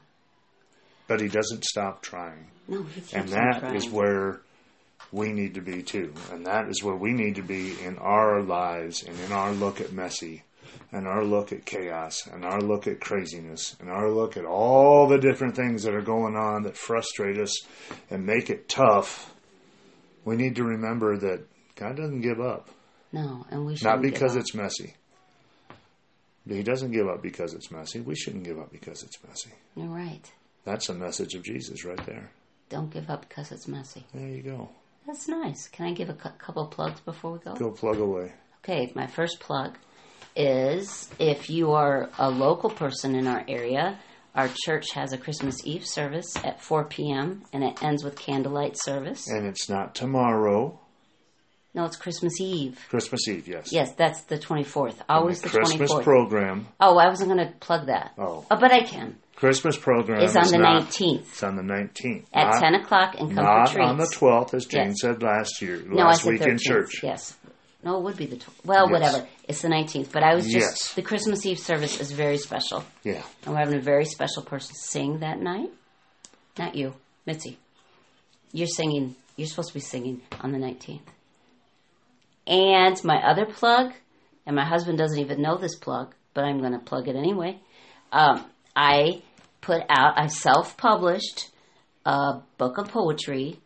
But 1.07 1.21
He 1.21 1.27
doesn't 1.27 1.63
stop 1.65 2.01
trying. 2.01 2.47
No, 2.67 2.83
he 2.83 3.01
keeps 3.01 3.13
And 3.13 3.29
that 3.29 3.75
is 3.75 3.83
trying. 3.85 3.95
where 3.95 4.41
we 5.11 5.31
need 5.31 5.53
to 5.53 5.61
be 5.61 5.83
too. 5.83 6.13
And 6.31 6.45
that 6.45 6.67
is 6.67 6.83
where 6.83 6.95
we 6.95 7.11
need 7.11 7.35
to 7.35 7.43
be 7.43 7.79
in 7.81 7.97
our 7.99 8.41
lives 8.41 9.03
and 9.03 9.17
in 9.19 9.31
our 9.31 9.51
look 9.51 9.79
at 9.81 9.91
messy 9.91 10.43
and 10.91 11.07
our 11.07 11.23
look 11.23 11.51
at 11.51 11.65
chaos 11.65 12.25
and 12.27 12.43
our 12.43 12.59
look 12.59 12.87
at 12.87 12.99
craziness 12.99 13.75
and 13.79 13.89
our 13.89 14.09
look 14.11 14.35
at 14.35 14.45
all 14.45 15.07
the 15.07 15.19
different 15.19 15.55
things 15.55 15.83
that 15.83 15.93
are 15.93 16.01
going 16.01 16.35
on 16.35 16.63
that 16.63 16.75
frustrate 16.75 17.37
us 17.37 17.53
and 18.09 18.25
make 18.25 18.49
it 18.49 18.67
tough. 18.67 19.33
We 20.25 20.35
need 20.35 20.55
to 20.55 20.63
remember 20.63 21.17
that 21.17 21.43
God 21.75 21.97
doesn't 21.97 22.21
give 22.21 22.39
up. 22.41 22.69
No, 23.11 23.45
and 23.51 23.65
we 23.65 23.73
Not 23.73 23.77
shouldn't 23.77 24.01
give 24.03 24.13
because 24.13 24.35
it's 24.35 24.55
messy. 24.55 24.95
He 26.47 26.63
doesn't 26.63 26.91
give 26.91 27.07
up 27.07 27.21
because 27.21 27.53
it's 27.53 27.71
messy. 27.71 28.01
We 28.01 28.15
shouldn't 28.15 28.43
give 28.43 28.59
up 28.59 28.71
because 28.71 29.03
it's 29.03 29.17
messy. 29.27 29.51
You're 29.75 29.87
right. 29.87 30.31
That's 30.65 30.89
a 30.89 30.93
message 30.93 31.35
of 31.35 31.43
Jesus 31.43 31.85
right 31.85 32.03
there. 32.05 32.29
Don't 32.69 32.91
give 32.91 33.09
up 33.09 33.27
because 33.27 33.51
it's 33.51 33.67
messy. 33.67 34.03
There 34.13 34.27
you 34.27 34.41
go. 34.41 34.69
That's 35.05 35.27
nice. 35.27 35.67
Can 35.67 35.85
I 35.85 35.93
give 35.93 36.09
a 36.09 36.13
cou- 36.13 36.31
couple 36.39 36.65
plugs 36.67 36.99
before 37.01 37.33
we 37.33 37.39
go? 37.39 37.53
Go 37.55 37.71
plug 37.71 37.99
away. 37.99 38.33
Okay, 38.63 38.91
my 38.95 39.05
first 39.05 39.39
plug 39.39 39.77
is 40.35 41.09
if 41.19 41.49
you 41.49 41.71
are 41.73 42.09
a 42.17 42.29
local 42.29 42.71
person 42.71 43.13
in 43.15 43.27
our 43.27 43.45
area, 43.47 43.99
our 44.33 44.49
church 44.65 44.91
has 44.93 45.13
a 45.13 45.17
Christmas 45.17 45.57
Eve 45.63 45.85
service 45.85 46.35
at 46.43 46.61
4 46.61 46.85
p.m. 46.85 47.43
and 47.53 47.63
it 47.63 47.81
ends 47.83 48.03
with 48.03 48.17
candlelight 48.17 48.75
service. 48.81 49.29
And 49.29 49.45
it's 49.45 49.69
not 49.69 49.93
tomorrow. 49.93 50.79
No, 51.75 51.85
it's 51.85 51.97
Christmas 51.97 52.39
Eve. 52.39 52.79
Christmas 52.89 53.27
Eve, 53.27 53.47
yes. 53.47 53.71
Yes, 53.71 53.93
that's 53.95 54.23
the 54.23 54.37
24th. 54.39 54.95
Always 55.07 55.41
the 55.41 55.49
the, 55.49 55.57
Christmas 55.57 55.91
24th. 55.91 56.03
program. 56.03 56.67
oh, 56.79 56.97
I 56.97 57.07
wasn't 57.07 57.31
going 57.31 57.47
to 57.47 57.53
plug 57.59 57.87
that. 57.87 58.13
Oh. 58.17 58.45
Uh, 58.49 58.57
but 58.59 58.71
I 58.71 58.81
can. 58.81 59.17
Christmas 59.35 59.77
program 59.77 60.21
is 60.21 60.35
on 60.35 60.43
is 60.43 60.51
the 60.51 60.57
19th 60.57 61.19
It's 61.21 61.43
on 61.43 61.55
the 61.57 61.61
19th. 61.61 62.25
at 62.33 62.51
not, 62.51 62.61
10 62.61 62.75
o'clock 62.75 63.15
and 63.19 63.33
come 63.35 63.43
Not 63.43 63.67
for 63.69 63.75
treats. 63.75 63.89
on 63.89 63.97
the 63.97 64.05
12th, 64.05 64.53
as 64.53 64.65
Jane 64.65 64.87
Yes. 64.87 65.01
said 65.01 65.21
last 65.21 65.61
year, 65.61 65.83
no, 65.85 65.95
last 66.05 66.23
week 66.25 66.41
13th. 66.41 66.47
in 66.51 66.57
church. 66.57 67.03
Yes. 67.03 67.37
No, 67.83 67.97
it 67.97 68.03
would 68.03 68.17
be 68.17 68.25
the 68.25 68.37
12th. 68.37 68.65
Well, 68.65 68.89
Yes. 68.89 68.91
whatever. 68.91 69.27
It's 69.47 69.61
the 69.61 69.67
19th. 69.69 70.11
But 70.11 70.23
I 70.23 70.33
was 70.35 70.45
just, 70.45 70.55
Yes. 70.55 70.93
the 70.95 71.01
Christmas 71.01 71.45
Eve 71.45 71.59
service 71.59 71.99
is 71.99 72.11
very 72.11 72.37
special. 72.37 72.83
Yeah. 73.03 73.21
And 73.45 73.53
we're 73.53 73.59
having 73.59 73.77
a 73.77 73.81
very 73.81 74.05
special 74.05 74.41
person 74.41 74.73
sing 74.75 75.19
that 75.19 75.39
night. 75.39 75.69
Not 76.57 76.75
you, 76.75 76.93
Mitzi. 77.25 77.57
You're 78.53 78.67
singing, 78.67 79.15
you're 79.35 79.47
supposed 79.47 79.67
to 79.69 79.73
be 79.73 79.81
singing 79.81 80.21
on 80.41 80.51
the 80.53 80.57
19th. 80.57 81.01
And 82.47 83.03
my 83.03 83.17
other 83.17 83.45
plug, 83.45 83.91
and 84.45 84.55
my 84.55 84.65
husband 84.65 84.97
doesn't 84.97 85.19
even 85.19 85.41
know 85.41 85.57
this 85.57 85.75
plug, 85.75 86.13
but 86.33 86.43
I'm 86.45 86.59
going 86.59 86.73
to 86.73 86.79
plug 86.79 87.07
it 87.07 87.15
anyway. 87.15 87.59
Um, 88.11 88.45
I 88.75 89.21
put 89.61 89.81
out, 89.89 90.17
I 90.17 90.27
self 90.27 90.77
published 90.77 91.49
a 92.05 92.41
book 92.57 92.77
of 92.77 92.89
poetry, 92.89 93.59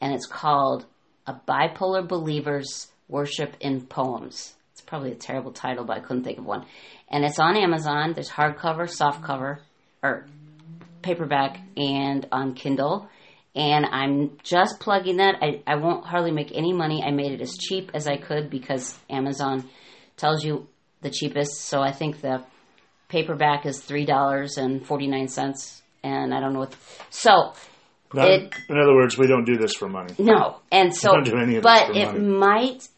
and 0.00 0.12
it's 0.12 0.26
called 0.26 0.84
A 1.26 1.34
Bipolar 1.34 2.06
Believer's 2.06 2.88
Worship 3.08 3.56
in 3.60 3.86
Poems. 3.86 4.54
It's 4.72 4.80
probably 4.82 5.12
a 5.12 5.16
terrible 5.16 5.52
title, 5.52 5.84
but 5.84 5.96
I 5.96 6.00
couldn't 6.00 6.24
think 6.24 6.38
of 6.38 6.44
one. 6.44 6.66
And 7.08 7.24
it's 7.24 7.38
on 7.38 7.56
Amazon. 7.56 8.12
There's 8.12 8.28
hardcover, 8.28 8.88
softcover, 8.88 9.60
or 10.02 10.26
paperback, 11.02 11.60
and 11.76 12.26
on 12.32 12.54
Kindle. 12.54 13.08
And 13.54 13.86
I'm 13.86 14.36
just 14.42 14.80
plugging 14.80 15.16
that. 15.16 15.36
I, 15.40 15.62
I 15.66 15.76
won't 15.76 16.04
hardly 16.04 16.32
make 16.32 16.52
any 16.54 16.74
money. 16.74 17.02
I 17.02 17.10
made 17.12 17.32
it 17.32 17.40
as 17.40 17.56
cheap 17.56 17.90
as 17.94 18.06
I 18.06 18.18
could 18.18 18.50
because 18.50 18.98
Amazon 19.08 19.66
tells 20.18 20.44
you 20.44 20.66
the 21.00 21.10
cheapest. 21.10 21.62
So 21.62 21.80
I 21.80 21.92
think 21.92 22.20
the 22.20 22.44
paperback 23.08 23.66
is 23.66 23.80
three 23.80 24.04
dollars 24.04 24.56
and 24.56 24.86
forty 24.86 25.06
nine 25.06 25.28
cents, 25.28 25.82
and 26.02 26.34
I 26.34 26.40
don't 26.40 26.52
know 26.52 26.60
what. 26.60 26.76
So 27.10 27.52
Not- 28.14 28.28
It- 28.28 28.54
in 28.68 28.78
other 28.78 28.94
words, 28.94 29.18
we 29.18 29.26
don't 29.26 29.44
do 29.44 29.56
this 29.56 29.74
for 29.74 29.88
money. 29.88 30.14
no, 30.18 30.60
and 30.70 30.94
so, 30.94 31.12
Don't 31.12 31.24
do 31.24 31.36
any 31.36 31.56
of 31.56 31.62
this 31.62 31.72
but 31.72 31.86
for 31.88 31.92
it 31.98 32.06
money. 32.06 32.18
might, 32.20 32.88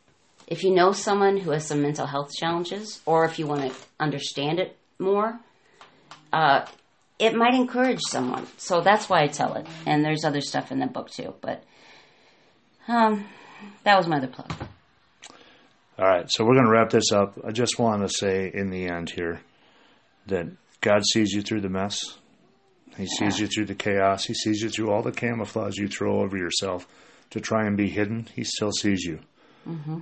if 0.47 0.62
you 0.62 0.71
know 0.75 0.92
someone 0.92 1.38
who 1.38 1.51
has 1.51 1.66
some 1.66 1.81
mental 1.83 2.07
health 2.07 2.31
challenges, 2.38 3.01
or 3.07 3.25
if 3.25 3.38
you 3.38 3.47
want 3.47 3.62
to 3.73 3.75
understand 3.99 4.61
it 4.61 4.77
more, 4.99 5.40
uh, 6.33 6.66
it 7.18 7.35
might 7.35 7.55
encourage 7.55 8.01
someone. 8.09 8.47
So 8.59 8.81
that's 8.83 9.09
why 9.09 9.23
I 9.23 9.27
tell 9.29 9.55
it. 9.55 9.66
And 9.87 10.05
there's 10.05 10.25
other 10.25 10.42
stuff 10.42 10.71
in 10.71 10.79
the 10.79 10.87
book 10.87 11.11
too, 11.11 11.35
but 11.40 11.64
um, 12.87 13.27
that 13.85 13.97
was 13.97 14.07
my 14.07 14.18
other 14.18 14.29
plug. 14.29 14.53
All 15.99 16.07
right, 16.07 16.31
so 16.31 16.44
we're 16.44 16.55
going 16.55 16.66
to 16.66 16.71
wrap 16.71 16.90
this 16.90 17.11
up. 17.12 17.38
I 17.44 17.51
just 17.51 17.79
want 17.79 18.03
to 18.07 18.09
say 18.09 18.51
in 18.55 18.71
the 18.71 18.87
end 18.88 19.11
here 19.11 19.40
that 20.29 20.49
God 20.81 21.03
sees 21.12 21.33
you 21.33 21.43
through 21.43 21.61
the 21.61 21.69
mess. 21.69 22.01
He 22.97 23.07
sees 23.07 23.38
you 23.38 23.47
through 23.47 23.67
the 23.67 23.75
chaos. 23.75 24.25
He 24.25 24.35
sees 24.35 24.61
you 24.61 24.71
through 24.71 24.91
all 24.91 25.03
the 25.03 25.12
camouflage 25.12 25.77
you 25.77 25.88
throw 25.88 26.21
over 26.21 26.37
yourself 26.37 26.87
to 27.31 27.41
try 27.41 27.67
and 27.67 27.77
be 27.77 27.88
hidden. 27.88 28.27
He 28.35 28.45
still 28.45 28.73
sees 28.73 29.05
you. 29.05 29.21
Mm-hmm. 29.69 29.99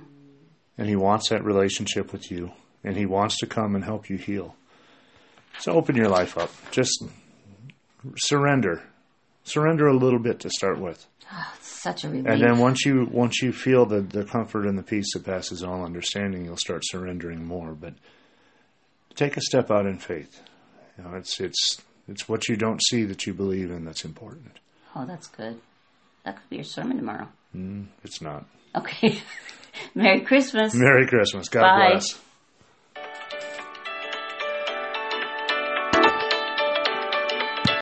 And 0.77 0.87
He 0.87 0.95
wants 0.95 1.29
that 1.29 1.43
relationship 1.43 2.11
with 2.11 2.31
you. 2.31 2.51
And 2.83 2.95
He 2.95 3.05
wants 3.05 3.37
to 3.39 3.47
come 3.47 3.75
and 3.75 3.83
help 3.83 4.09
you 4.09 4.17
heal. 4.17 4.55
So 5.59 5.73
open 5.73 5.95
your 5.95 6.09
life 6.09 6.37
up. 6.37 6.51
Just 6.71 7.03
surrender. 8.17 8.83
Surrender 9.43 9.87
a 9.87 9.97
little 9.97 10.19
bit 10.19 10.39
to 10.41 10.49
start 10.49 10.79
with. 10.79 11.05
Ah, 11.31 11.53
it's 11.57 11.67
such 11.67 12.03
a 12.03 12.09
relief. 12.09 12.25
And 12.27 12.41
then 12.41 12.59
once 12.59 12.85
you 12.85 13.07
once 13.11 13.41
you 13.41 13.51
feel 13.51 13.85
the, 13.85 14.01
the 14.01 14.23
comfort 14.23 14.65
and 14.65 14.77
the 14.77 14.83
peace 14.83 15.13
that 15.13 15.25
passes 15.25 15.63
all 15.63 15.83
understanding, 15.83 16.45
you'll 16.45 16.57
start 16.57 16.83
surrendering 16.85 17.45
more. 17.45 17.73
But 17.73 17.93
take 19.17 19.35
a 19.35 19.41
step 19.41 19.69
out 19.69 19.85
in 19.85 19.97
faith. 19.99 20.41
You 20.97 21.03
know, 21.03 21.15
it's 21.15 21.39
it's 21.41 21.81
it's 22.07 22.29
what 22.29 22.47
you 22.47 22.55
don't 22.55 22.81
see 22.89 23.03
that 23.03 23.25
you 23.27 23.33
believe 23.33 23.69
in 23.71 23.83
that's 23.83 24.05
important. 24.05 24.59
oh, 24.95 25.05
that's 25.05 25.27
good. 25.27 25.59
That 26.23 26.37
could 26.37 26.49
be 26.49 26.55
your 26.57 26.65
sermon 26.65 26.97
tomorrow. 26.97 27.27
Mm, 27.55 27.87
it's 28.03 28.21
not. 28.21 28.45
Okay. 28.75 29.19
Merry 29.95 30.21
Christmas. 30.21 30.73
Merry 30.73 31.07
Christmas. 31.07 31.49
God 31.49 31.61
Bye. 31.61 31.89
bless. 31.91 32.19